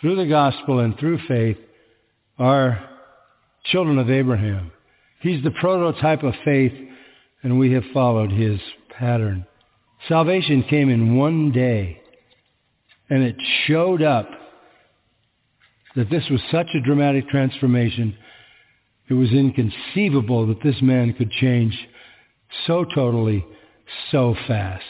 [0.00, 1.56] through the gospel and through faith,
[2.38, 2.88] are
[3.64, 4.70] children of Abraham.
[5.20, 6.72] He's the prototype of faith,
[7.42, 8.60] and we have followed his
[8.96, 9.44] pattern.
[10.08, 12.00] Salvation came in one day,
[13.10, 14.28] and it showed up
[15.96, 18.16] that this was such a dramatic transformation.
[19.08, 21.76] It was inconceivable that this man could change
[22.66, 23.44] so totally,
[24.12, 24.84] so fast.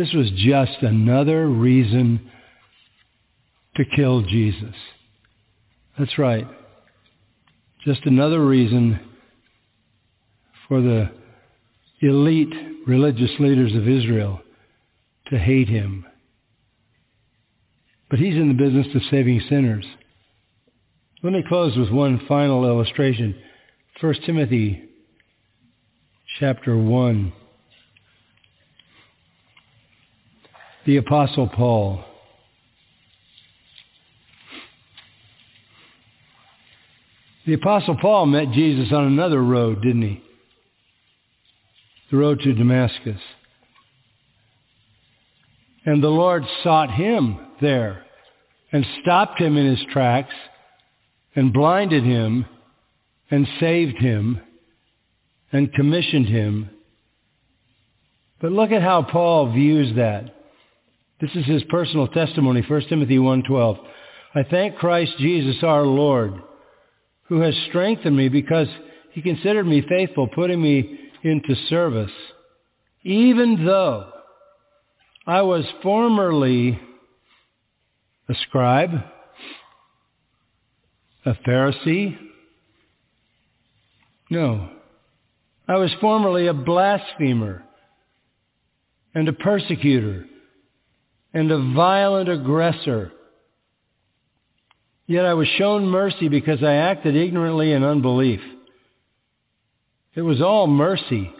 [0.00, 2.30] This was just another reason
[3.76, 4.74] to kill Jesus.
[5.98, 6.46] That's right.
[7.84, 8.98] Just another reason
[10.66, 11.10] for the
[12.00, 12.54] elite
[12.86, 14.40] religious leaders of Israel
[15.28, 16.06] to hate him.
[18.08, 19.84] But he's in the business of saving sinners.
[21.22, 23.34] Let me close with one final illustration.
[24.00, 24.82] 1 Timothy
[26.38, 27.34] chapter 1.
[30.86, 32.04] The Apostle Paul.
[37.46, 40.22] The Apostle Paul met Jesus on another road, didn't he?
[42.10, 43.20] The road to Damascus.
[45.84, 48.04] And the Lord sought him there
[48.72, 50.34] and stopped him in his tracks
[51.34, 52.46] and blinded him
[53.30, 54.40] and saved him
[55.52, 56.70] and commissioned him.
[58.40, 60.39] But look at how Paul views that.
[61.20, 63.78] This is his personal testimony, 1 Timothy 1.12.
[64.34, 66.32] I thank Christ Jesus our Lord,
[67.24, 68.68] who has strengthened me because
[69.12, 72.10] he considered me faithful, putting me into service,
[73.02, 74.10] even though
[75.26, 76.80] I was formerly
[78.28, 78.92] a scribe,
[81.26, 82.16] a Pharisee.
[84.30, 84.70] No.
[85.68, 87.62] I was formerly a blasphemer
[89.14, 90.24] and a persecutor
[91.32, 93.12] and a violent aggressor.
[95.06, 98.40] Yet I was shown mercy because I acted ignorantly in unbelief.
[100.14, 101.32] It was all mercy.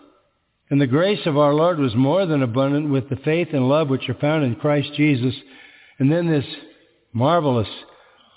[0.70, 3.88] And the grace of our Lord was more than abundant with the faith and love
[3.88, 5.34] which are found in Christ Jesus.
[5.98, 6.44] And then this
[7.12, 7.68] marvelous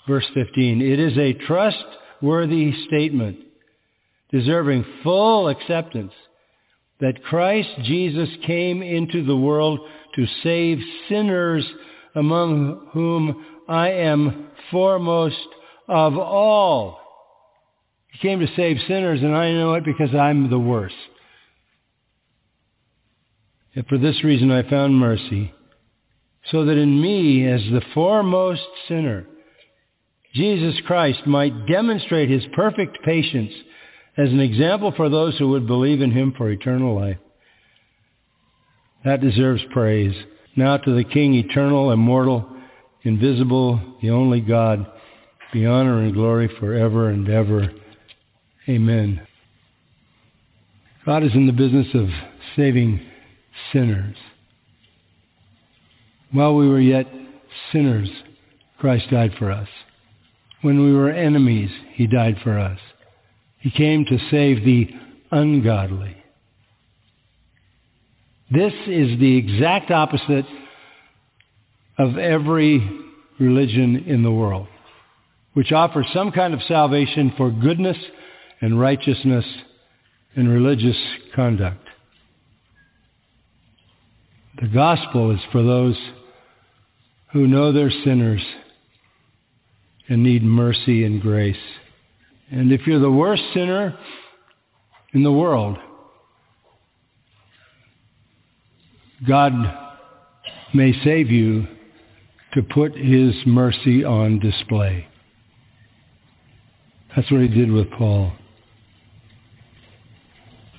[0.06, 0.82] verse 15.
[0.82, 3.38] It is a trustworthy statement
[4.30, 6.12] deserving full acceptance
[7.00, 9.80] that Christ Jesus came into the world
[10.16, 11.64] to save sinners
[12.14, 15.36] among whom I am foremost
[15.88, 17.00] of all.
[18.12, 20.94] He came to save sinners, and I know it because I'm the worst.
[23.74, 25.52] And for this reason I found mercy,
[26.50, 29.26] so that in me, as the foremost sinner,
[30.34, 33.52] Jesus Christ might demonstrate his perfect patience
[34.16, 37.18] as an example for those who would believe in him for eternal life.
[39.04, 40.14] That deserves praise.
[40.56, 42.48] Now to the King, eternal, immortal,
[43.02, 44.86] invisible, the only God,
[45.52, 47.70] be honor and glory forever and ever.
[48.68, 49.26] Amen.
[51.04, 52.08] God is in the business of
[52.56, 53.00] saving
[53.72, 54.16] sinners.
[56.32, 57.06] While we were yet
[57.72, 58.08] sinners,
[58.78, 59.68] Christ died for us.
[60.62, 62.78] When we were enemies, he died for us.
[63.58, 64.88] He came to save the
[65.30, 66.16] ungodly.
[68.50, 70.44] This is the exact opposite
[71.98, 72.88] of every
[73.40, 74.66] religion in the world,
[75.54, 77.96] which offers some kind of salvation for goodness
[78.60, 79.44] and righteousness
[80.36, 80.96] and religious
[81.34, 81.86] conduct.
[84.60, 85.96] The gospel is for those
[87.32, 88.44] who know they're sinners
[90.08, 91.56] and need mercy and grace.
[92.50, 93.98] And if you're the worst sinner
[95.12, 95.78] in the world,
[99.26, 99.52] God
[100.74, 101.66] may save you
[102.54, 105.06] to put his mercy on display.
[107.14, 108.32] That's what he did with Paul.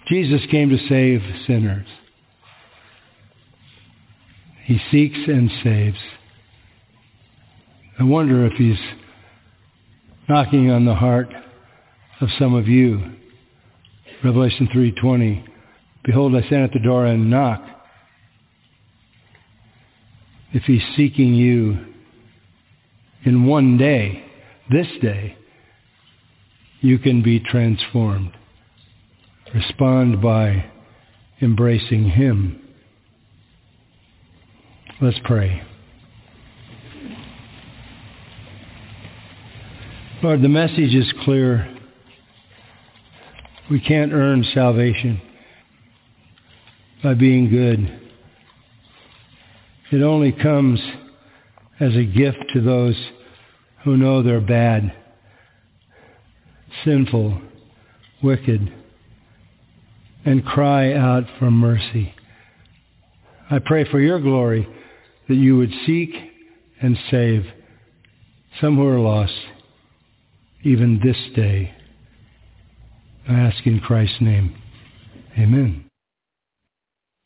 [0.08, 1.88] Jesus came to save sinners.
[4.66, 5.98] He seeks and saves.
[8.00, 8.80] I wonder if he's
[10.28, 11.30] knocking on the heart
[12.20, 13.16] of some of you.
[14.24, 15.43] Revelation 3:20.
[16.04, 17.75] Behold, I stand at the door and knock.
[20.56, 21.78] If he's seeking you
[23.26, 24.24] in one day,
[24.72, 25.36] this day,
[26.80, 28.32] you can be transformed.
[29.53, 30.72] Respond by
[31.41, 32.62] embracing him.
[35.01, 35.62] Let's pray.
[40.24, 41.68] Lord, the message is clear.
[43.70, 45.22] We can't earn salvation
[47.03, 48.05] by being good.
[49.92, 50.80] It only comes
[51.80, 52.96] as a gift to those
[53.84, 54.94] who know they're bad,
[56.84, 57.40] sinful,
[58.24, 58.74] wicked,
[60.26, 62.14] and cry out for mercy.
[63.50, 64.68] I pray for your glory
[65.28, 66.10] that you would seek
[66.82, 67.46] and save
[68.60, 69.34] some who are lost
[70.64, 71.74] even this day.
[73.28, 74.56] I ask in Christ's name.
[75.38, 75.85] Amen.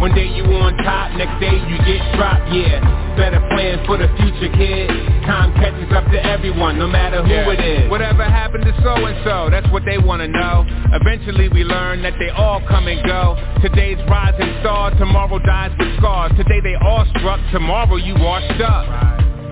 [0.00, 2.82] One day you on top, next day you get dropped, yeah.
[3.16, 4.90] Better plans for the future, kid.
[5.24, 7.50] Time catches up to everyone, no matter who yeah.
[7.50, 7.90] it is.
[7.90, 10.66] Whatever happened to so-and-so, that's what they wanna know.
[10.92, 13.38] Eventually we learn that they all come and go.
[13.62, 16.32] Today's rising star, tomorrow dies with scars.
[16.36, 19.23] Today they all struck, tomorrow you washed up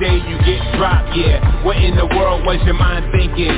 [0.00, 1.64] day you get dropped, yeah.
[1.64, 3.56] What in the world was your mind thinking?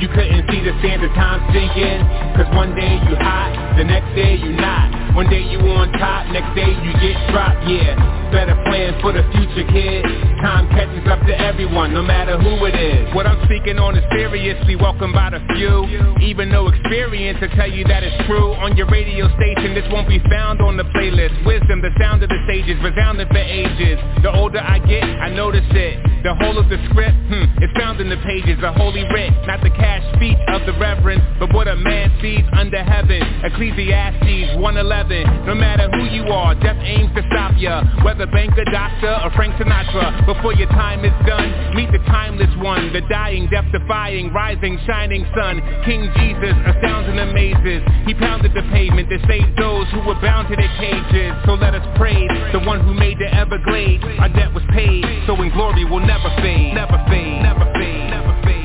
[0.00, 2.00] You couldn't see the sand of time sinking.
[2.36, 6.26] Cause one day you hot, the next day you not One day you on top,
[6.30, 7.98] next day you get dropped, yeah.
[8.30, 10.04] Better plan for the future, kid.
[10.38, 13.12] Time catches up to everyone, no matter who it is.
[13.14, 15.82] What I'm speaking on is seriously welcomed by the few.
[16.22, 18.54] Even no experience to tell you that it's true.
[18.54, 21.44] On your radio station, this won't be found on the playlist.
[21.44, 23.98] Wisdom, the sound of the sages, resounding for ages.
[24.22, 27.96] The older I get, I notice it The whole of the script, hmm, it's found
[27.96, 31.64] in the pages The holy writ, not the cash speech of the reverend But what
[31.66, 33.24] a man sees under heaven.
[33.40, 37.80] Ecclesiastes 111 No matter who you are, death aims to stop ya.
[38.04, 42.92] Whether banker, doctor, or Frank Sinatra Before your time is done, meet the timeless one
[42.92, 45.64] The dying, death-defying, rising, shining sun.
[45.88, 47.80] King Jesus astounds and amazes.
[48.04, 51.32] He pounded the pavement to save those who were bound to their cages.
[51.48, 54.04] So let us praise the one who made the Everglades.
[54.20, 58.34] Our debt was paid, so in glory will never fade Never fade, never fade, never
[58.42, 58.59] fade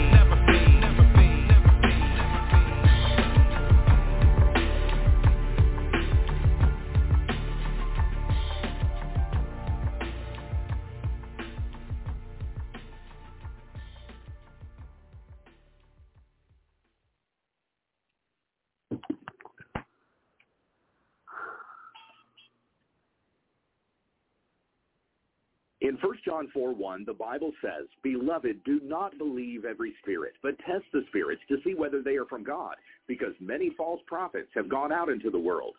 [25.96, 30.60] In 1 John 4, 1, the Bible says, Beloved, do not believe every spirit, but
[30.60, 32.76] test the spirits to see whether they are from God,
[33.08, 35.76] because many false prophets have gone out into the world.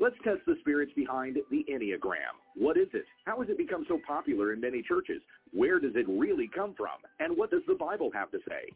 [0.00, 2.34] Let's test the spirits behind the Enneagram.
[2.56, 3.04] What is it?
[3.26, 5.22] How has it become so popular in many churches?
[5.52, 6.98] Where does it really come from?
[7.20, 8.72] And what does the Bible have to say?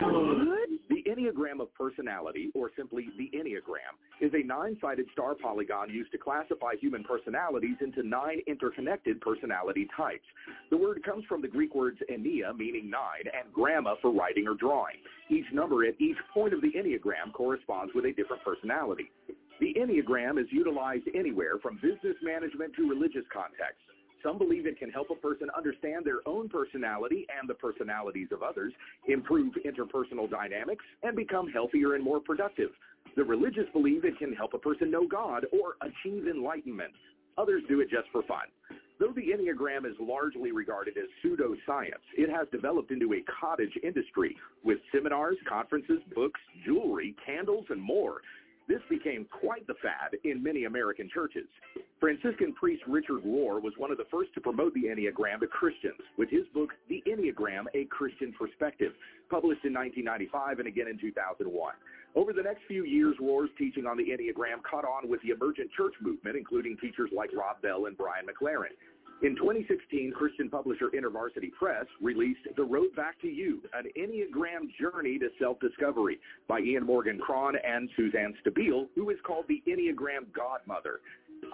[0.00, 6.18] The Enneagram of Personality, or simply the Enneagram, is a nine-sided star polygon used to
[6.18, 10.24] classify human personalities into nine interconnected personality types.
[10.70, 14.54] The word comes from the Greek words ennea, meaning nine, and gramma for writing or
[14.54, 14.96] drawing.
[15.30, 19.10] Each number at each point of the Enneagram corresponds with a different personality.
[19.60, 23.80] The Enneagram is utilized anywhere from business management to religious contexts.
[24.26, 28.42] Some believe it can help a person understand their own personality and the personalities of
[28.42, 28.72] others,
[29.06, 32.70] improve interpersonal dynamics, and become healthier and more productive.
[33.16, 36.92] The religious believe it can help a person know God or achieve enlightenment.
[37.38, 38.46] Others do it just for fun.
[38.98, 44.34] Though the Enneagram is largely regarded as pseudoscience, it has developed into a cottage industry
[44.64, 48.22] with seminars, conferences, books, jewelry, candles, and more.
[48.68, 51.46] This became quite the fad in many American churches.
[52.00, 56.00] Franciscan priest Richard Rohr was one of the first to promote the Enneagram to Christians
[56.18, 58.92] with his book, The Enneagram, A Christian Perspective,
[59.30, 61.74] published in 1995 and again in 2001.
[62.16, 65.70] Over the next few years, Rohr's teaching on the Enneagram caught on with the emergent
[65.76, 68.74] church movement, including teachers like Rob Bell and Brian McLaren.
[69.22, 75.18] In 2016, Christian publisher InterVarsity Press released The Road Back to You, an Enneagram Journey
[75.18, 81.00] to Self-Discovery by Ian Morgan Cron and Suzanne Stabile, who is called the Enneagram Godmother.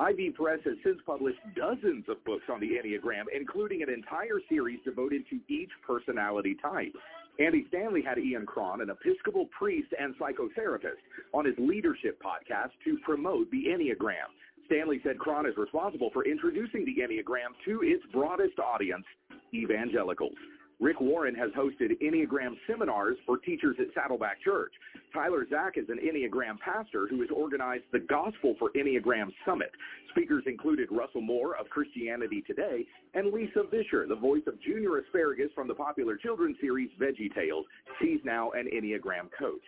[0.01, 4.81] Ivy Press has since published dozens of books on the Enneagram, including an entire series
[4.85, 6.95] devoted to each personality type.
[7.39, 11.01] Andy Stanley had Ian Cron, an Episcopal priest and psychotherapist,
[11.33, 14.35] on his leadership podcast to promote the Enneagram.
[14.73, 19.05] Stanley said Cron is responsible for introducing the Enneagram to its broadest audience,
[19.53, 20.33] evangelicals.
[20.81, 24.73] Rick Warren has hosted Enneagram seminars for teachers at Saddleback Church.
[25.13, 29.71] Tyler Zach is an Enneagram pastor who has organized the Gospel for Enneagram Summit.
[30.11, 35.51] Speakers included Russell Moore of Christianity Today and Lisa Vischer, the voice of Junior Asparagus
[35.55, 37.67] from the popular children's series Veggie Tales.
[38.01, 39.63] She's now an Enneagram coach.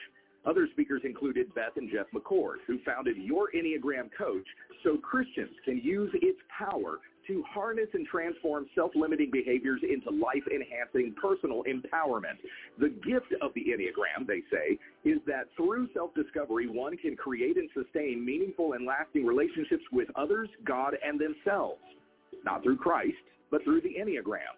[0.47, 4.47] Other speakers included Beth and Jeff McCord, who founded Your Enneagram Coach
[4.83, 11.65] so Christians can use its power to harness and transform self-limiting behaviors into life-enhancing personal
[11.65, 12.37] empowerment.
[12.79, 14.79] The gift of the Enneagram, they say,
[15.09, 20.51] is that through self-discovery, one can create and sustain meaningful and lasting relationships with others,
[20.65, 21.81] God, and themselves.
[22.45, 23.15] Not through Christ,
[23.51, 24.53] but through the Enneagram.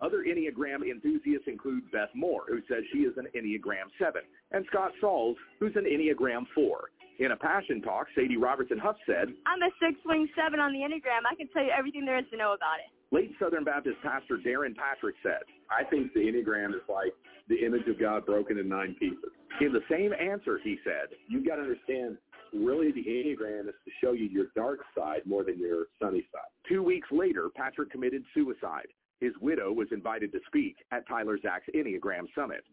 [0.00, 4.22] Other Enneagram enthusiasts include Beth Moore, who says she is an Enneagram 7,
[4.52, 6.90] and Scott Sauls, who's an Enneagram 4.
[7.18, 10.78] In a passion talk, Sadie Robertson Huff said, I'm a six wing seven on the
[10.78, 11.26] Enneagram.
[11.28, 12.90] I can tell you everything there is to know about it.
[13.10, 17.12] Late Southern Baptist pastor Darrin Patrick said, I think the Enneagram is like
[17.48, 19.32] the image of God broken in nine pieces.
[19.60, 22.18] In the same answer, he said, You've got to understand,
[22.54, 26.52] really the Enneagram is to show you your dark side more than your sunny side.
[26.68, 28.86] Two weeks later, Patrick committed suicide.
[29.20, 32.64] His widow was invited to speak at Tyler Zach's Enneagram Summit.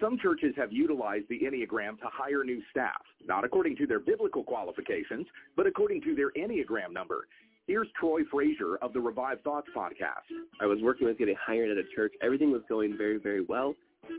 [0.00, 4.44] Some churches have utilized the Enneagram to hire new staff, not according to their biblical
[4.44, 5.26] qualifications,
[5.56, 7.26] but according to their Enneagram number.
[7.66, 10.24] Here's Troy Frazier of the Revived Thoughts podcast.
[10.60, 12.12] I was working with getting hired at a church.
[12.22, 13.74] Everything was going very, very well.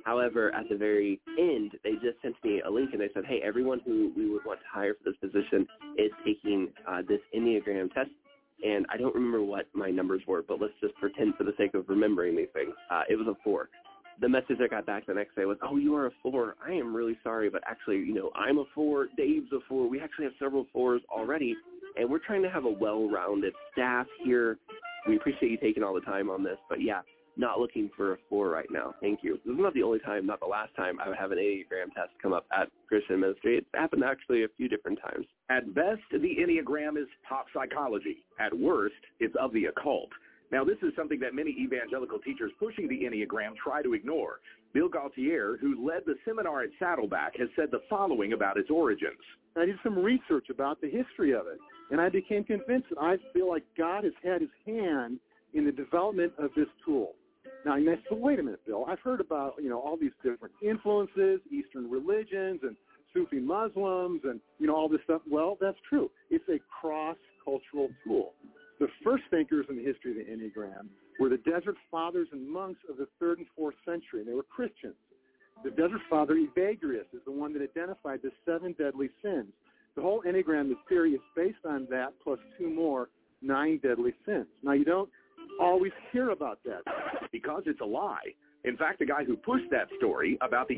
[0.06, 3.42] However, at the very end, they just sent me a link and they said, hey,
[3.44, 5.66] everyone who we would want to hire for this position
[5.98, 8.10] is taking uh, this Enneagram test.
[8.66, 11.74] And I don't remember what my numbers were, but let's just pretend for the sake
[11.74, 12.74] of remembering these things.
[12.92, 13.70] Uh, it was a four
[14.22, 16.56] the message I got back the next day was, "Oh, you are a four.
[16.66, 19.08] I am really sorry, but actually, you know, I'm a four.
[19.16, 19.88] Dave's a four.
[19.88, 21.56] We actually have several fours already,
[21.96, 24.58] and we're trying to have a well-rounded staff here.
[25.08, 27.02] We appreciate you taking all the time on this, but yeah,
[27.40, 28.94] not looking for a four right now.
[29.02, 29.40] Thank you.
[29.46, 31.94] This is not the only time, not the last time I would have an Enneagram
[31.96, 33.58] test come up at Christian Ministry.
[33.58, 35.26] It's happened actually a few different times.
[35.50, 38.26] At best, the Enneagram is pop psychology.
[38.40, 40.10] At worst, it's of the occult.
[40.52, 44.40] Now, this is something that many evangelical teachers pushing the Enneagram try to ignore.
[44.74, 49.18] Bill Gaultiere, who led the seminar at Saddleback, has said the following about its origins.
[49.56, 51.60] I did some research about the history of it,
[51.92, 55.20] and I became convinced that I feel like God has had his hand
[55.54, 57.14] in the development of this tool.
[57.66, 58.86] Now, you well, wait a minute, Bill.
[58.88, 62.76] I've heard about, you know, all these different influences, Eastern religions and
[63.14, 65.22] Sufi Muslims and, you know, all this stuff.
[65.30, 66.10] Well, that's true.
[66.30, 68.34] It's a cross-cultural tool.
[68.80, 70.88] The first thinkers in the history of the Enneagram
[71.20, 74.24] were the Desert Fathers and monks of the third and fourth century.
[74.26, 74.96] They were Christians.
[75.64, 79.48] The Desert Father Evagrius is the one that identified the seven deadly sins.
[79.96, 83.10] The whole Enneagram theory is based on that plus two more,
[83.42, 84.48] nine deadly sins.
[84.64, 85.10] Now, you don't
[85.60, 86.82] always hear about that.
[87.32, 88.34] Because it's a lie.
[88.64, 90.78] In fact, the guy who pushed that story about the.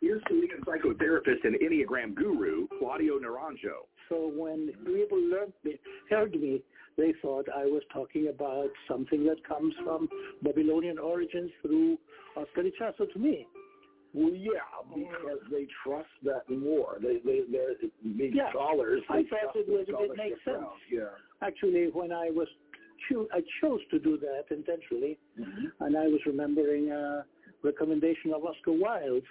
[0.00, 3.86] Here's Chilean psychotherapist and Enneagram guru, Claudio Naranjo.
[4.08, 5.78] So when people learned me,
[6.08, 6.62] heard me,
[6.96, 10.08] they thought I was talking about something that comes from
[10.42, 11.98] Babylonian origins through
[12.36, 13.46] Oscar Ichazo to me.
[14.12, 16.96] Well, yeah, because they trust that more.
[17.00, 17.74] They they they're
[18.16, 19.02] big yeah, scholars.
[19.08, 20.66] I thought it was it makes sense.
[20.90, 21.14] Yeah.
[21.42, 22.48] Actually, when I was
[23.08, 25.84] cho- I chose to do that intentionally, mm-hmm.
[25.84, 27.24] and I was remembering a
[27.62, 29.22] recommendation of Oscar Wilde,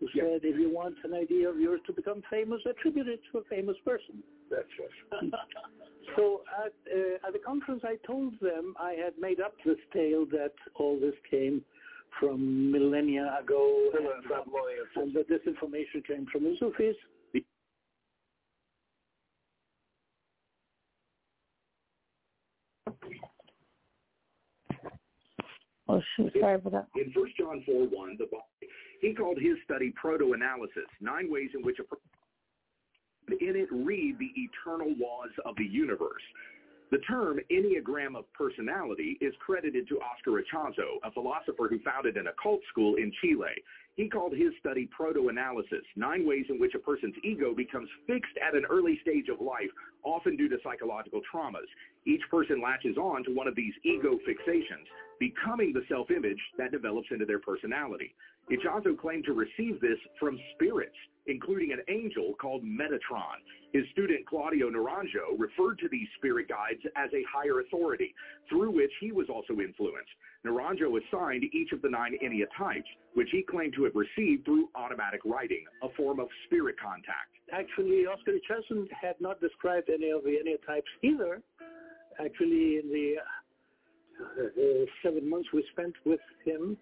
[0.00, 0.22] who yeah.
[0.22, 3.44] said, "If you want an idea of yours to become famous, attribute it to a
[3.44, 5.30] famous person." That's right.
[6.16, 10.24] so at uh, at the conference, I told them I had made up this tale
[10.32, 11.62] that all this came
[12.20, 16.96] from millennia ago, and, uh, and that this information came from the Sufis.
[25.86, 26.86] Oh, shoot, sorry for that.
[26.96, 28.26] In 1 John 4, 1, the,
[29.00, 31.84] he called his study proto-analysis, nine ways in which a
[33.40, 36.22] in it read the eternal laws of the universe.
[36.90, 42.28] The term Enneagram of Personality is credited to Oscar Ichazo, a philosopher who founded an
[42.28, 43.54] occult school in Chile.
[43.96, 48.54] He called his study proto-analysis, nine ways in which a person's ego becomes fixed at
[48.54, 49.70] an early stage of life,
[50.02, 51.68] often due to psychological traumas.
[52.06, 54.86] Each person latches on to one of these ego fixations,
[55.18, 58.14] becoming the self-image that develops into their personality.
[58.50, 63.40] Ichazo claimed to receive this from spirits, including an angel called Metatron.
[63.72, 68.14] His student Claudio Naranjo referred to these spirit guides as a higher authority,
[68.48, 70.10] through which he was also influenced.
[70.46, 74.68] Naranjo assigned each of the nine Ennea types, which he claimed to have received through
[74.74, 77.32] automatic writing, a form of spirit contact.
[77.52, 81.40] Actually, Oscar Ichazo had not described any of the Ennea types either.
[82.22, 83.14] Actually, in the
[84.20, 86.76] uh, seven months we spent with him,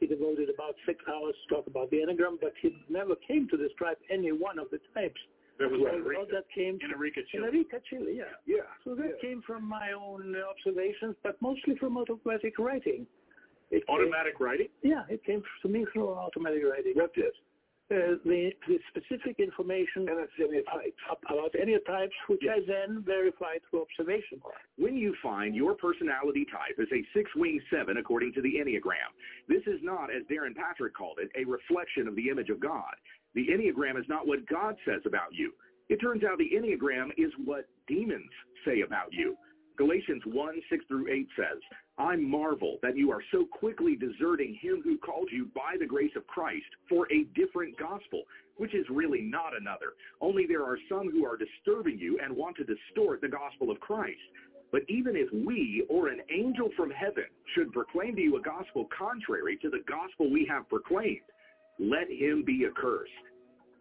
[0.00, 3.56] he devoted about six hours to talk about the Enneagram, but he never came to
[3.56, 5.20] describe any one of the types.
[5.58, 6.32] That was so in Arica.
[6.32, 7.42] that came in Arica Chile.
[7.42, 8.24] in Arica Chile, yeah.
[8.46, 8.62] Yeah.
[8.84, 13.06] So that came from my own observations, but mostly from automatic writing.
[13.70, 14.68] It came- Automatic writing?
[14.82, 16.92] yeah, it came to me through automatic writing.
[16.94, 17.32] What did?
[17.90, 20.28] Uh, the, the specific information about
[21.58, 24.42] any types, which I then verified through observation.
[24.76, 29.08] When you find your personality type is a six-wing seven according to the Enneagram,
[29.48, 32.92] this is not, as Darrin Patrick called it, a reflection of the image of God.
[33.34, 35.54] The Enneagram is not what God says about you.
[35.88, 38.28] It turns out the Enneagram is what demons
[38.66, 39.34] say about you.
[39.78, 41.58] Galatians 1, 6 through 8 says,
[41.98, 46.12] I marvel that you are so quickly deserting him who called you by the grace
[46.16, 48.22] of Christ for a different gospel,
[48.56, 49.94] which is really not another.
[50.20, 53.80] Only there are some who are disturbing you and want to distort the gospel of
[53.80, 54.20] Christ.
[54.70, 57.24] But even if we or an angel from heaven
[57.54, 61.22] should proclaim to you a gospel contrary to the gospel we have proclaimed,
[61.80, 63.10] let him be accursed.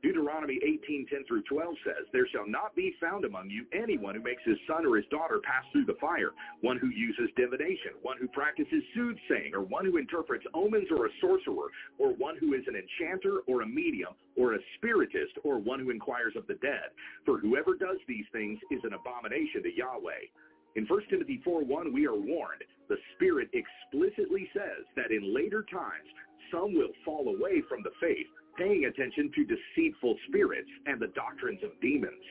[0.08, 4.42] Deuteronomy 18:10 through 12 says, There shall not be found among you anyone who makes
[4.46, 6.32] his son or his daughter pass through the fire,
[6.62, 11.10] one who uses divination, one who practices soothsaying, or one who interprets omens or a
[11.20, 15.82] sorcerer, or one who is an enchanter or a medium, or a spiritist, or one
[15.82, 16.88] who inquires of the dead.
[17.26, 20.32] For whoever does these things is an abomination to Yahweh.
[20.78, 22.64] In 1 Timothy 4:1, we are warned.
[22.88, 26.08] The Spirit explicitly says that in later times
[26.50, 28.28] some will fall away from the faith,
[28.58, 32.24] paying attention to deceitful spirits and the doctrines of demons.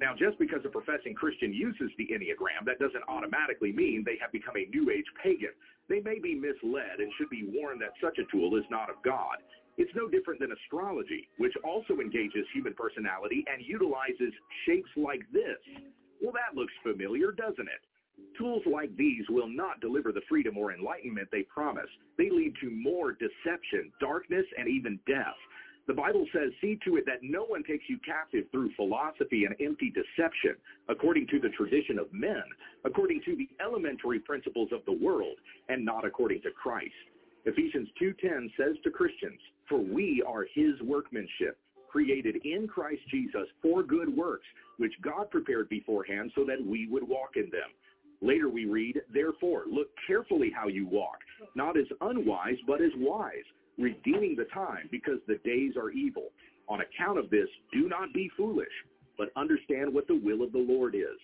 [0.00, 4.32] Now, just because a professing Christian uses the Enneagram, that doesn't automatically mean they have
[4.32, 5.54] become a New Age pagan.
[5.88, 8.96] They may be misled and should be warned that such a tool is not of
[9.04, 9.38] God.
[9.78, 14.34] It's no different than astrology, which also engages human personality and utilizes
[14.66, 15.58] shapes like this.
[16.20, 17.82] Well, that looks familiar, doesn't it?
[18.38, 21.88] Tools like these will not deliver the freedom or enlightenment they promise.
[22.18, 25.38] They lead to more deception, darkness, and even death.
[25.88, 29.54] The Bible says, see to it that no one takes you captive through philosophy and
[29.60, 30.54] empty deception,
[30.88, 32.44] according to the tradition of men,
[32.84, 35.36] according to the elementary principles of the world,
[35.68, 36.94] and not according to Christ.
[37.44, 41.58] Ephesians 2.10 says to Christians, for we are his workmanship,
[41.88, 44.46] created in Christ Jesus for good works,
[44.78, 47.70] which God prepared beforehand so that we would walk in them.
[48.20, 51.18] Later we read, Therefore, look carefully how you walk,
[51.56, 53.44] not as unwise, but as wise,
[53.78, 56.28] redeeming the time, because the days are evil.
[56.68, 58.72] On account of this, do not be foolish,
[59.18, 61.18] but understand what the will of the Lord is.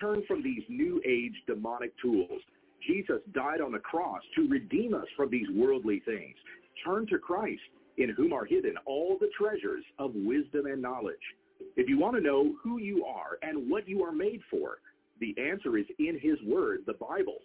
[0.00, 2.40] Turn from these new age demonic tools.
[2.86, 6.36] Jesus died on the cross to redeem us from these worldly things.
[6.84, 7.60] Turn to Christ,
[7.96, 11.16] in whom are hidden all the treasures of wisdom and knowledge.
[11.76, 14.78] If you want to know who you are and what you are made for,
[15.20, 17.38] the answer is in his word, the Bible.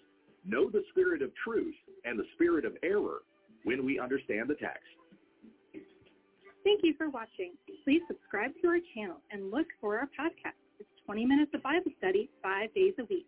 [0.46, 1.76] Know the spirit of truth
[2.06, 3.22] and the spirit of error
[3.64, 4.84] when we understand the text.
[6.64, 7.54] Thank you for watching.
[7.84, 10.56] Please subscribe to our channel and look for our podcast.
[10.80, 13.28] It's 20 minutes of Bible study, five days a week.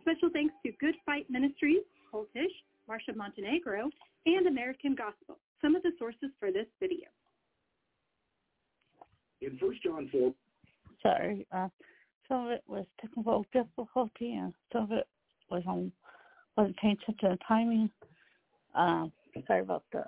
[0.00, 2.56] Special thanks to Good Fight Ministries, Holtish,
[2.88, 3.90] Marcia Montenegro,
[4.24, 7.06] and American Gospel, some of the sources for this video.
[9.42, 10.34] In 1 John 4,
[11.02, 11.68] Sorry, uh,
[12.28, 15.08] some of it was technical difficulty, and some of it
[15.50, 15.92] was on
[16.56, 17.90] wasn't paying attention to the timing.
[18.74, 19.12] Um,
[19.46, 20.02] sorry about the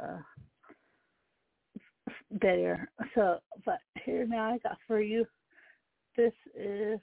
[2.41, 2.79] dead.
[3.15, 5.25] So, but here now I got for you.
[6.17, 7.01] This is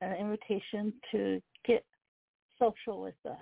[0.00, 1.84] an invitation to get
[2.58, 3.36] social with us.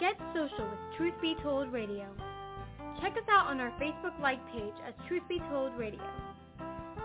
[0.00, 2.08] Get social with Truth Be Told Radio.
[3.02, 6.00] Check us out on our Facebook like page as Truth Be Told Radio.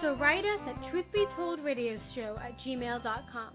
[0.00, 3.50] So write us at truthbetoldradioshow at gmail.com.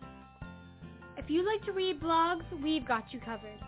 [1.18, 3.60] If you'd like to read blogs, we've got you covered.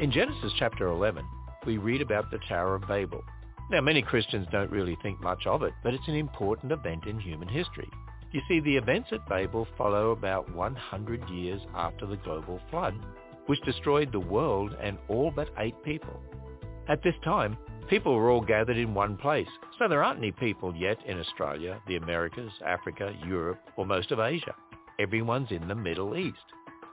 [0.00, 1.24] In Genesis chapter 11,
[1.66, 3.22] we read about the Tower of Babel.
[3.70, 7.20] Now, many Christians don't really think much of it, but it's an important event in
[7.20, 7.88] human history.
[8.32, 12.94] You see, the events at Babel follow about 100 years after the global flood,
[13.46, 16.18] which destroyed the world and all but eight people.
[16.88, 17.56] At this time,
[17.90, 21.82] people were all gathered in one place, so there aren't any people yet in Australia,
[21.88, 24.54] the Americas, Africa, Europe, or most of Asia.
[25.00, 26.38] Everyone's in the Middle East.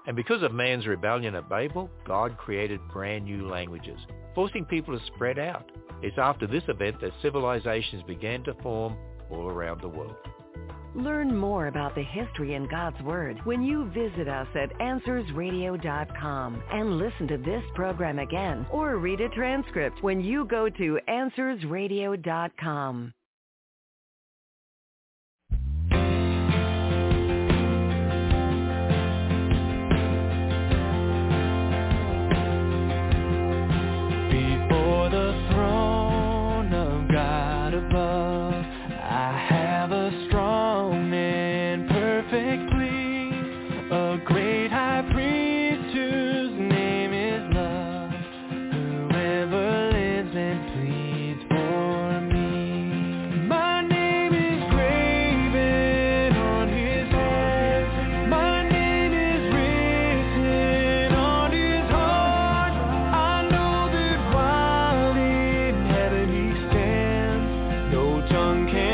[0.07, 3.99] And because of man's rebellion at Babel, God created brand new languages,
[4.33, 5.69] forcing people to spread out.
[6.01, 8.97] It's after this event that civilizations began to form
[9.29, 10.15] all around the world.
[10.95, 16.97] Learn more about the history in God's Word when you visit us at AnswersRadio.com and
[16.97, 23.13] listen to this program again or read a transcript when you go to AnswersRadio.com.
[68.29, 68.86] tongue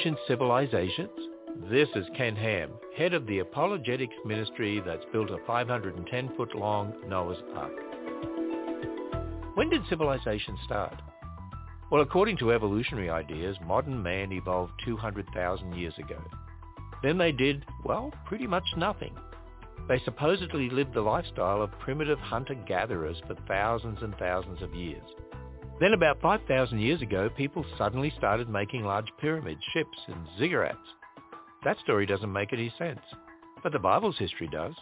[0.00, 1.10] Ancient Civilizations?
[1.70, 7.36] This is Ken Ham, head of the apologetics ministry that's built a 510-foot long Noah's
[7.54, 7.74] Ark.
[9.56, 10.94] When did civilization start?
[11.90, 16.18] Well, according to evolutionary ideas, modern man evolved 200,000 years ago.
[17.02, 19.14] Then they did, well, pretty much nothing.
[19.86, 25.04] They supposedly lived the lifestyle of primitive hunter-gatherers for thousands and thousands of years.
[25.80, 30.76] Then about 5,000 years ago, people suddenly started making large pyramids, ships, and ziggurats.
[31.64, 33.00] That story doesn't make any sense.
[33.62, 34.74] But the Bible's history does.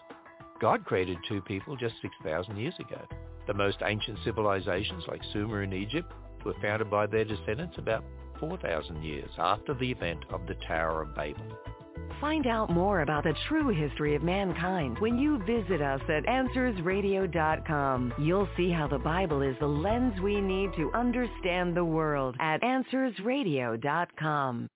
[0.60, 3.00] God created two people just 6,000 years ago.
[3.46, 6.12] The most ancient civilizations like Sumer in Egypt
[6.44, 8.04] were founded by their descendants about
[8.40, 11.58] 4,000 years after the event of the Tower of Babel.
[12.20, 18.14] Find out more about the true history of mankind when you visit us at AnswersRadio.com.
[18.18, 22.62] You'll see how the Bible is the lens we need to understand the world at
[22.62, 24.68] AnswersRadio.com.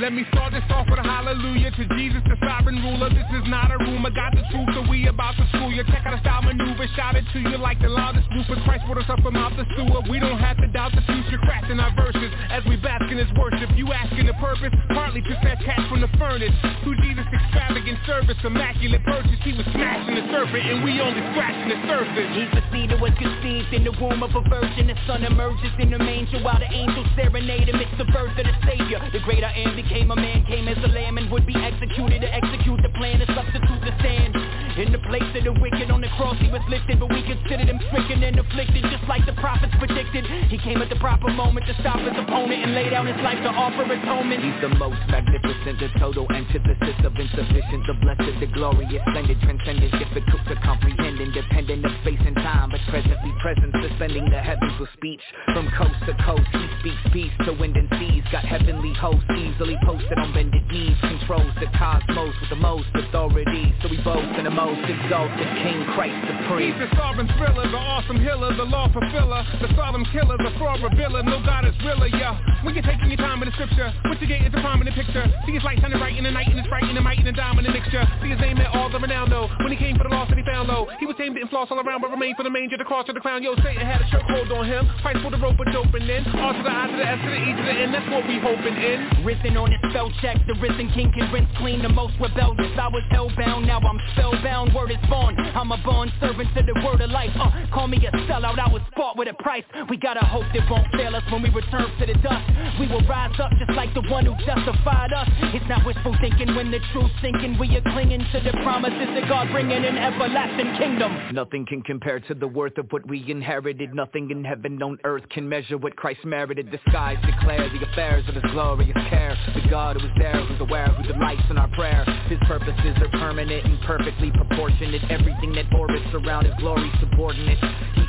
[0.00, 3.12] Let me start this off with a hallelujah to Jesus, the sovereign ruler.
[3.12, 5.84] This is not a rumor, got the truth, so we about to school you.
[5.84, 8.56] Check out a style maneuver, shout it to you like the loudest roofer.
[8.64, 10.00] Christ brought us up from out the sewer.
[10.08, 13.28] We don't have to doubt the future, crafting our verses as we bask in his
[13.36, 13.68] worship.
[13.76, 16.56] You asking the purpose, partly to fetch cash from the furnace.
[16.80, 19.36] Through Jesus' extravagant service, immaculate purchase.
[19.44, 22.32] He was smashing the serpent, and we only scratching the surface.
[22.72, 24.88] Seed that was conceived in the womb of a virgin.
[24.88, 27.76] The son emerges in the manger while the angels serenade him.
[27.76, 28.96] It's the birth of the Savior.
[29.12, 32.20] The greater I am became a man, came as a lamb and would be executed
[32.20, 34.61] to execute the plan to substitute the stand.
[34.72, 37.68] In the place of the wicked on the cross he was lifted, but we considered
[37.68, 40.24] him stricken and afflicted just like the prophets predicted.
[40.48, 43.36] He came at the proper moment to stop his opponent and lay down his life
[43.44, 44.40] to offer atonement.
[44.40, 49.92] He's the most magnificent, the total antithesis of insufficient, the blessed, the glorious, splendid, transcendent,
[49.92, 54.88] difficult to comprehend, independent of space and time, but presently present, suspending the heavens with
[54.96, 55.20] speech.
[55.52, 59.76] From coast to coast, he speaks peace to wind and seas, got heavenly hosts easily
[59.84, 64.48] posted on bended knees, controls the cosmos with the most authority, so we boast in
[64.48, 66.76] the most exalted King Christ supreme.
[66.76, 70.82] He's the sovereign thriller, the awesome healer, the law fulfiller, the solemn killer, the fraud
[70.82, 71.22] revealer.
[71.22, 72.36] No God is realer, yeah.
[72.62, 75.24] When you're taking your time in the scripture, what you get is a prominent picture.
[75.46, 77.26] See his light shining bright in the night, and it's bright in the might and
[77.26, 78.04] the diamond dominant mixture.
[78.22, 79.46] See his name at all the Ronaldo.
[79.62, 81.68] When he came for the lost and he found low, he was tamed and floss
[81.70, 83.42] all around, but remained for the manger, the cross, to the crown.
[83.42, 84.88] Yo, Satan had a chokehold on him.
[85.02, 86.26] Christ for the rope, but open in.
[86.26, 87.92] R to the I to the S to the E to the N.
[87.92, 89.24] That's what we hoping in.
[89.24, 92.72] Risen on his spell check, the risen king can rinse clean the most rebellious.
[92.78, 94.51] I was hellbound, now I'm spellbound.
[94.52, 95.34] Word is born.
[95.40, 97.30] I'm a born servant to the word of life.
[97.34, 99.64] Uh, call me a sellout, I was bought with a price.
[99.88, 102.44] We gotta hope that won't fail us when we return to the dust.
[102.78, 105.28] We will rise up just like the one who justified us.
[105.56, 107.58] It's not wishful thinking when the truth's sinking.
[107.58, 111.34] We are clinging to the promises that God bringing an everlasting kingdom.
[111.34, 113.94] Nothing can compare to the worth of what we inherited.
[113.94, 116.70] Nothing in heaven on earth can measure what Christ merited.
[116.70, 119.36] The skies declare the affairs of his glorious care.
[119.54, 122.04] The God who is there, who's aware, who delights in our prayer.
[122.28, 125.02] His purposes are permanent and perfectly proportionate.
[125.10, 127.58] Everything that orbits around his glory subordinate.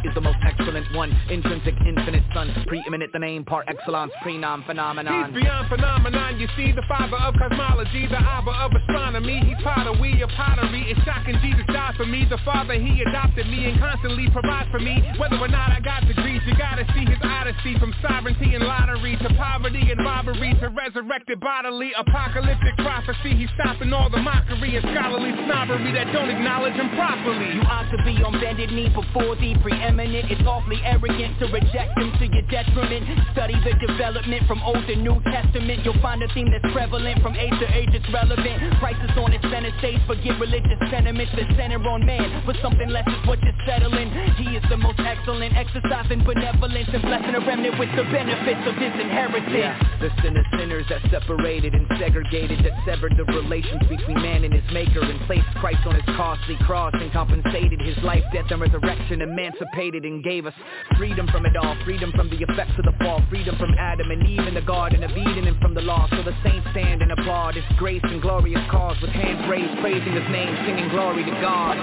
[0.03, 5.31] Is the most excellent one, intrinsic, infinite son, preeminent, the name par excellence, prenom phenomenon.
[5.31, 9.39] He's beyond phenomenon, you see, the father of cosmology, the abba of astronomy.
[9.47, 10.91] He's potter, we are pottery.
[10.91, 12.27] It's shocking Jesus died for me.
[12.30, 14.99] The father, he adopted me and constantly provides for me.
[15.15, 19.15] Whether or not I got degrees, you gotta see his odyssey from sovereignty and lottery
[19.23, 23.39] to poverty and robbery to resurrected bodily apocalyptic prophecy.
[23.39, 27.55] He's stopping all the mockery and scholarly snobbery that don't acknowledge him properly.
[27.55, 29.93] You ought to be on bended knee before the preeminent.
[29.94, 33.06] It's awfully arrogant to reject him to your detriment.
[33.34, 35.86] Study the development from Old to New Testament.
[35.86, 37.94] You'll find a theme that's prevalent from age to age.
[37.94, 38.57] It's relevant.
[38.82, 40.02] Crisis on its center stage.
[40.07, 42.41] Forget religious sentiments that center on man.
[42.45, 44.10] But something less is what you're settling.
[44.41, 48.74] He is the most excellent, exercising benevolence and blessing a remnant with the benefits of
[48.82, 49.53] his inheritance.
[49.53, 54.41] Yeah, the sin of sinners that separated and segregated, that severed the relations between man
[54.44, 58.49] and his maker and placed Christ on his costly cross and compensated his life, death,
[58.49, 60.53] and resurrection, emancipated and gave us
[60.97, 64.26] freedom from it all, freedom from the effects of the fall, freedom from Adam and
[64.26, 66.07] Eve in the Garden of Eden and from the law.
[66.10, 70.14] So the saints stand and applaud his grace and glorious cause with hands raised, praising
[70.14, 71.76] his name, singing glory to God.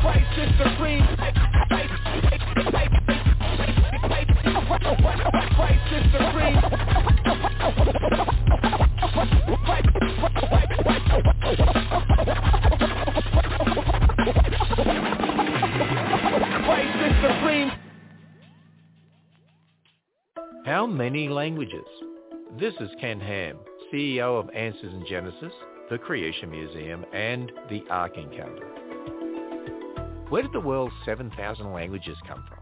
[0.00, 1.04] Christ is supreme.
[5.56, 6.76] Christ is supreme.
[20.66, 21.86] How many languages?
[22.58, 23.56] This is Ken Ham,
[23.92, 25.52] CEO of Answers in Genesis,
[25.88, 28.66] the Creation Museum, and the Ark Encounter.
[30.28, 32.58] Where did the world's 7,000 languages come from?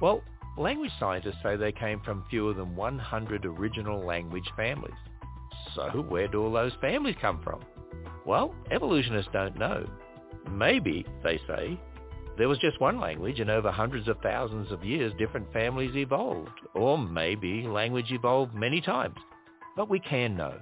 [0.00, 0.22] Well,
[0.56, 4.94] language scientists say they came from fewer than 100 original language families.
[5.74, 7.60] So where do all those families come from?
[8.24, 9.86] Well, evolutionists don't know.
[10.50, 11.78] Maybe, they say,
[12.38, 16.50] there was just one language and over hundreds of thousands of years different families evolved.
[16.74, 19.16] Or maybe language evolved many times.
[19.76, 20.60] But we can know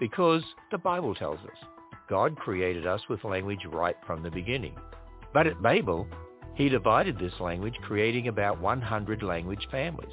[0.00, 1.66] because the Bible tells us
[2.08, 4.76] God created us with language right from the beginning.
[5.32, 6.06] But at Babel,
[6.54, 10.12] he divided this language, creating about 100 language families.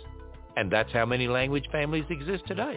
[0.60, 2.76] And that's how many language families exist today.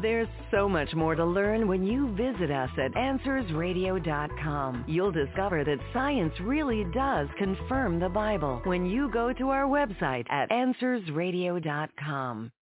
[0.00, 4.84] There's so much more to learn when you visit us at AnswersRadio.com.
[4.86, 10.30] You'll discover that science really does confirm the Bible when you go to our website
[10.30, 12.52] at AnswersRadio.com.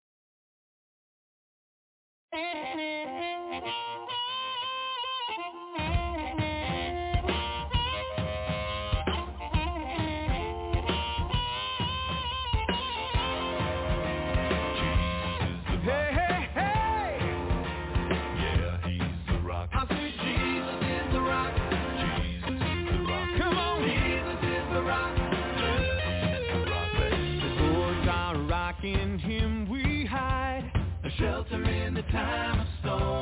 [32.12, 33.21] time of storm.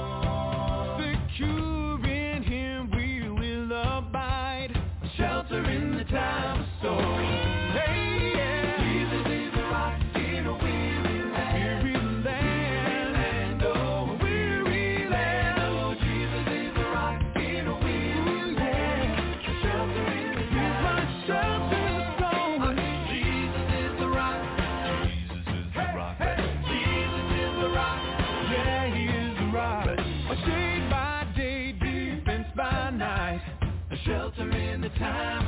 [35.00, 35.39] Time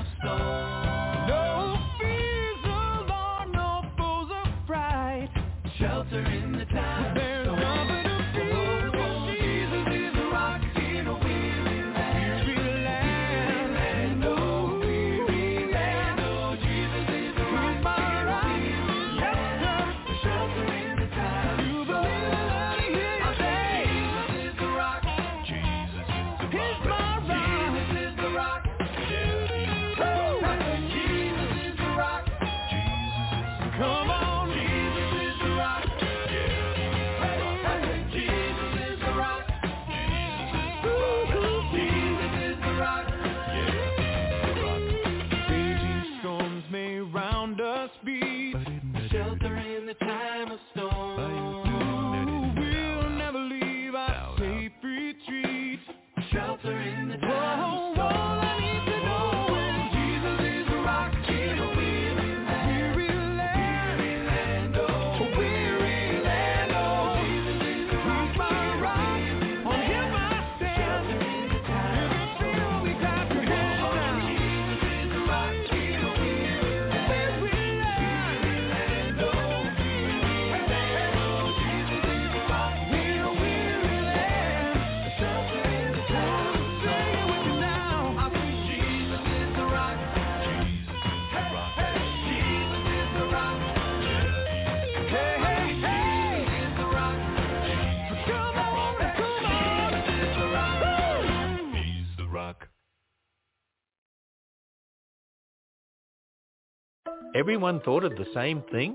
[107.34, 108.94] Everyone thought of the same thing?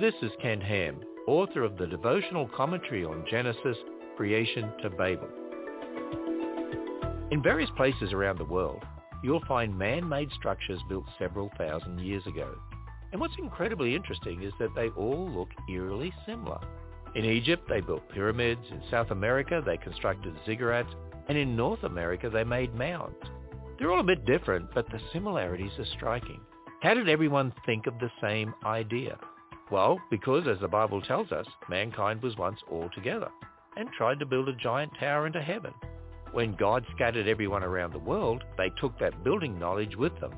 [0.00, 3.76] This is Ken Ham, author of the devotional commentary on Genesis,
[4.16, 5.28] Creation to Babel.
[7.30, 8.82] In various places around the world,
[9.22, 12.54] you'll find man-made structures built several thousand years ago.
[13.12, 16.60] And what's incredibly interesting is that they all look eerily similar.
[17.16, 18.64] In Egypt, they built pyramids.
[18.70, 20.94] In South America, they constructed ziggurats.
[21.28, 23.22] And in North America, they made mounds.
[23.78, 26.40] They're all a bit different, but the similarities are striking.
[26.80, 29.18] How did everyone think of the same idea?
[29.68, 33.28] Well, because as the Bible tells us, mankind was once all together
[33.76, 35.74] and tried to build a giant tower into heaven.
[36.30, 40.32] When God scattered everyone around the world, they took that building knowledge with them.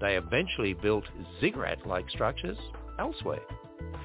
[0.00, 1.04] They eventually built
[1.40, 2.58] ziggurat-like structures
[3.00, 3.42] elsewhere.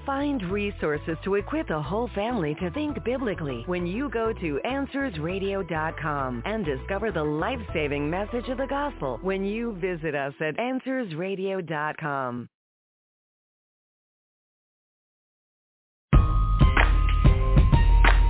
[0.05, 6.43] Find resources to equip the whole family to think biblically when you go to AnswersRadio.com
[6.45, 12.49] and discover the life-saving message of the gospel when you visit us at AnswersRadio.com.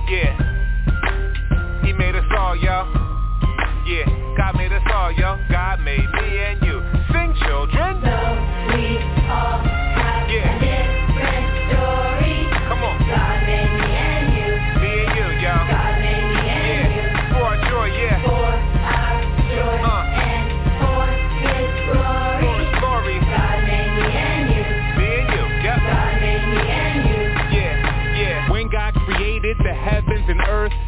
[0.08, 2.86] Yeah, he made us all, y'all.
[3.86, 5.38] Yeah, God made us all, y'all.
[5.50, 6.80] God made me and you.
[7.12, 8.02] Sing, children.
[8.02, 8.45] No.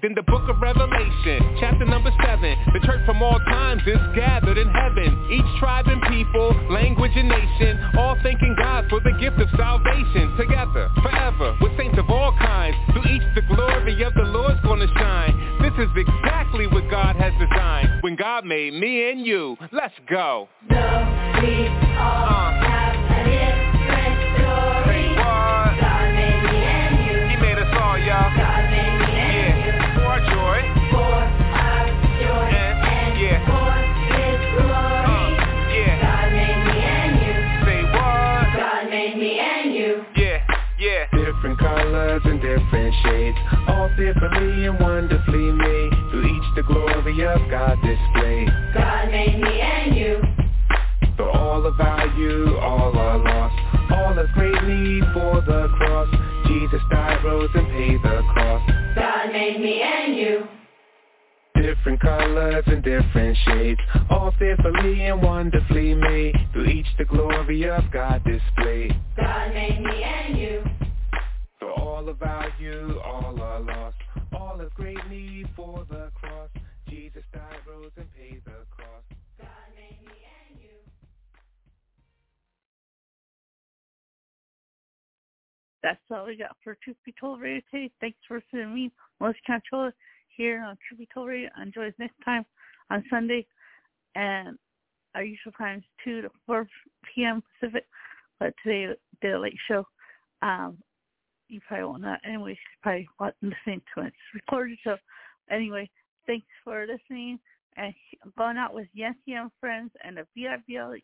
[0.00, 0.91] in the book of Revelation.
[85.82, 87.90] That's all we got for Truth Be Told Radio today.
[88.00, 89.94] Thanks for listening to me, Melissa Controller,
[90.28, 91.50] here on Truth Be Told Radio.
[91.60, 92.44] Enjoy us next time
[92.90, 93.46] on Sunday
[94.14, 94.58] and
[95.14, 96.66] our usual times, 2 to 4
[97.14, 97.42] p.m.
[97.60, 97.84] Pacific.
[98.38, 99.86] But today did a late show.
[100.40, 100.78] Um,
[101.48, 102.16] you probably won't know.
[102.24, 102.52] anyway.
[102.52, 104.06] You probably won't listen to it.
[104.06, 104.78] It's recorded.
[104.84, 104.96] So
[105.50, 105.90] anyway,
[106.26, 107.38] thanks for listening.
[107.76, 107.94] And
[108.36, 111.00] going out with Yancy and friends and the VIVL.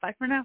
[0.00, 0.44] Bye for now.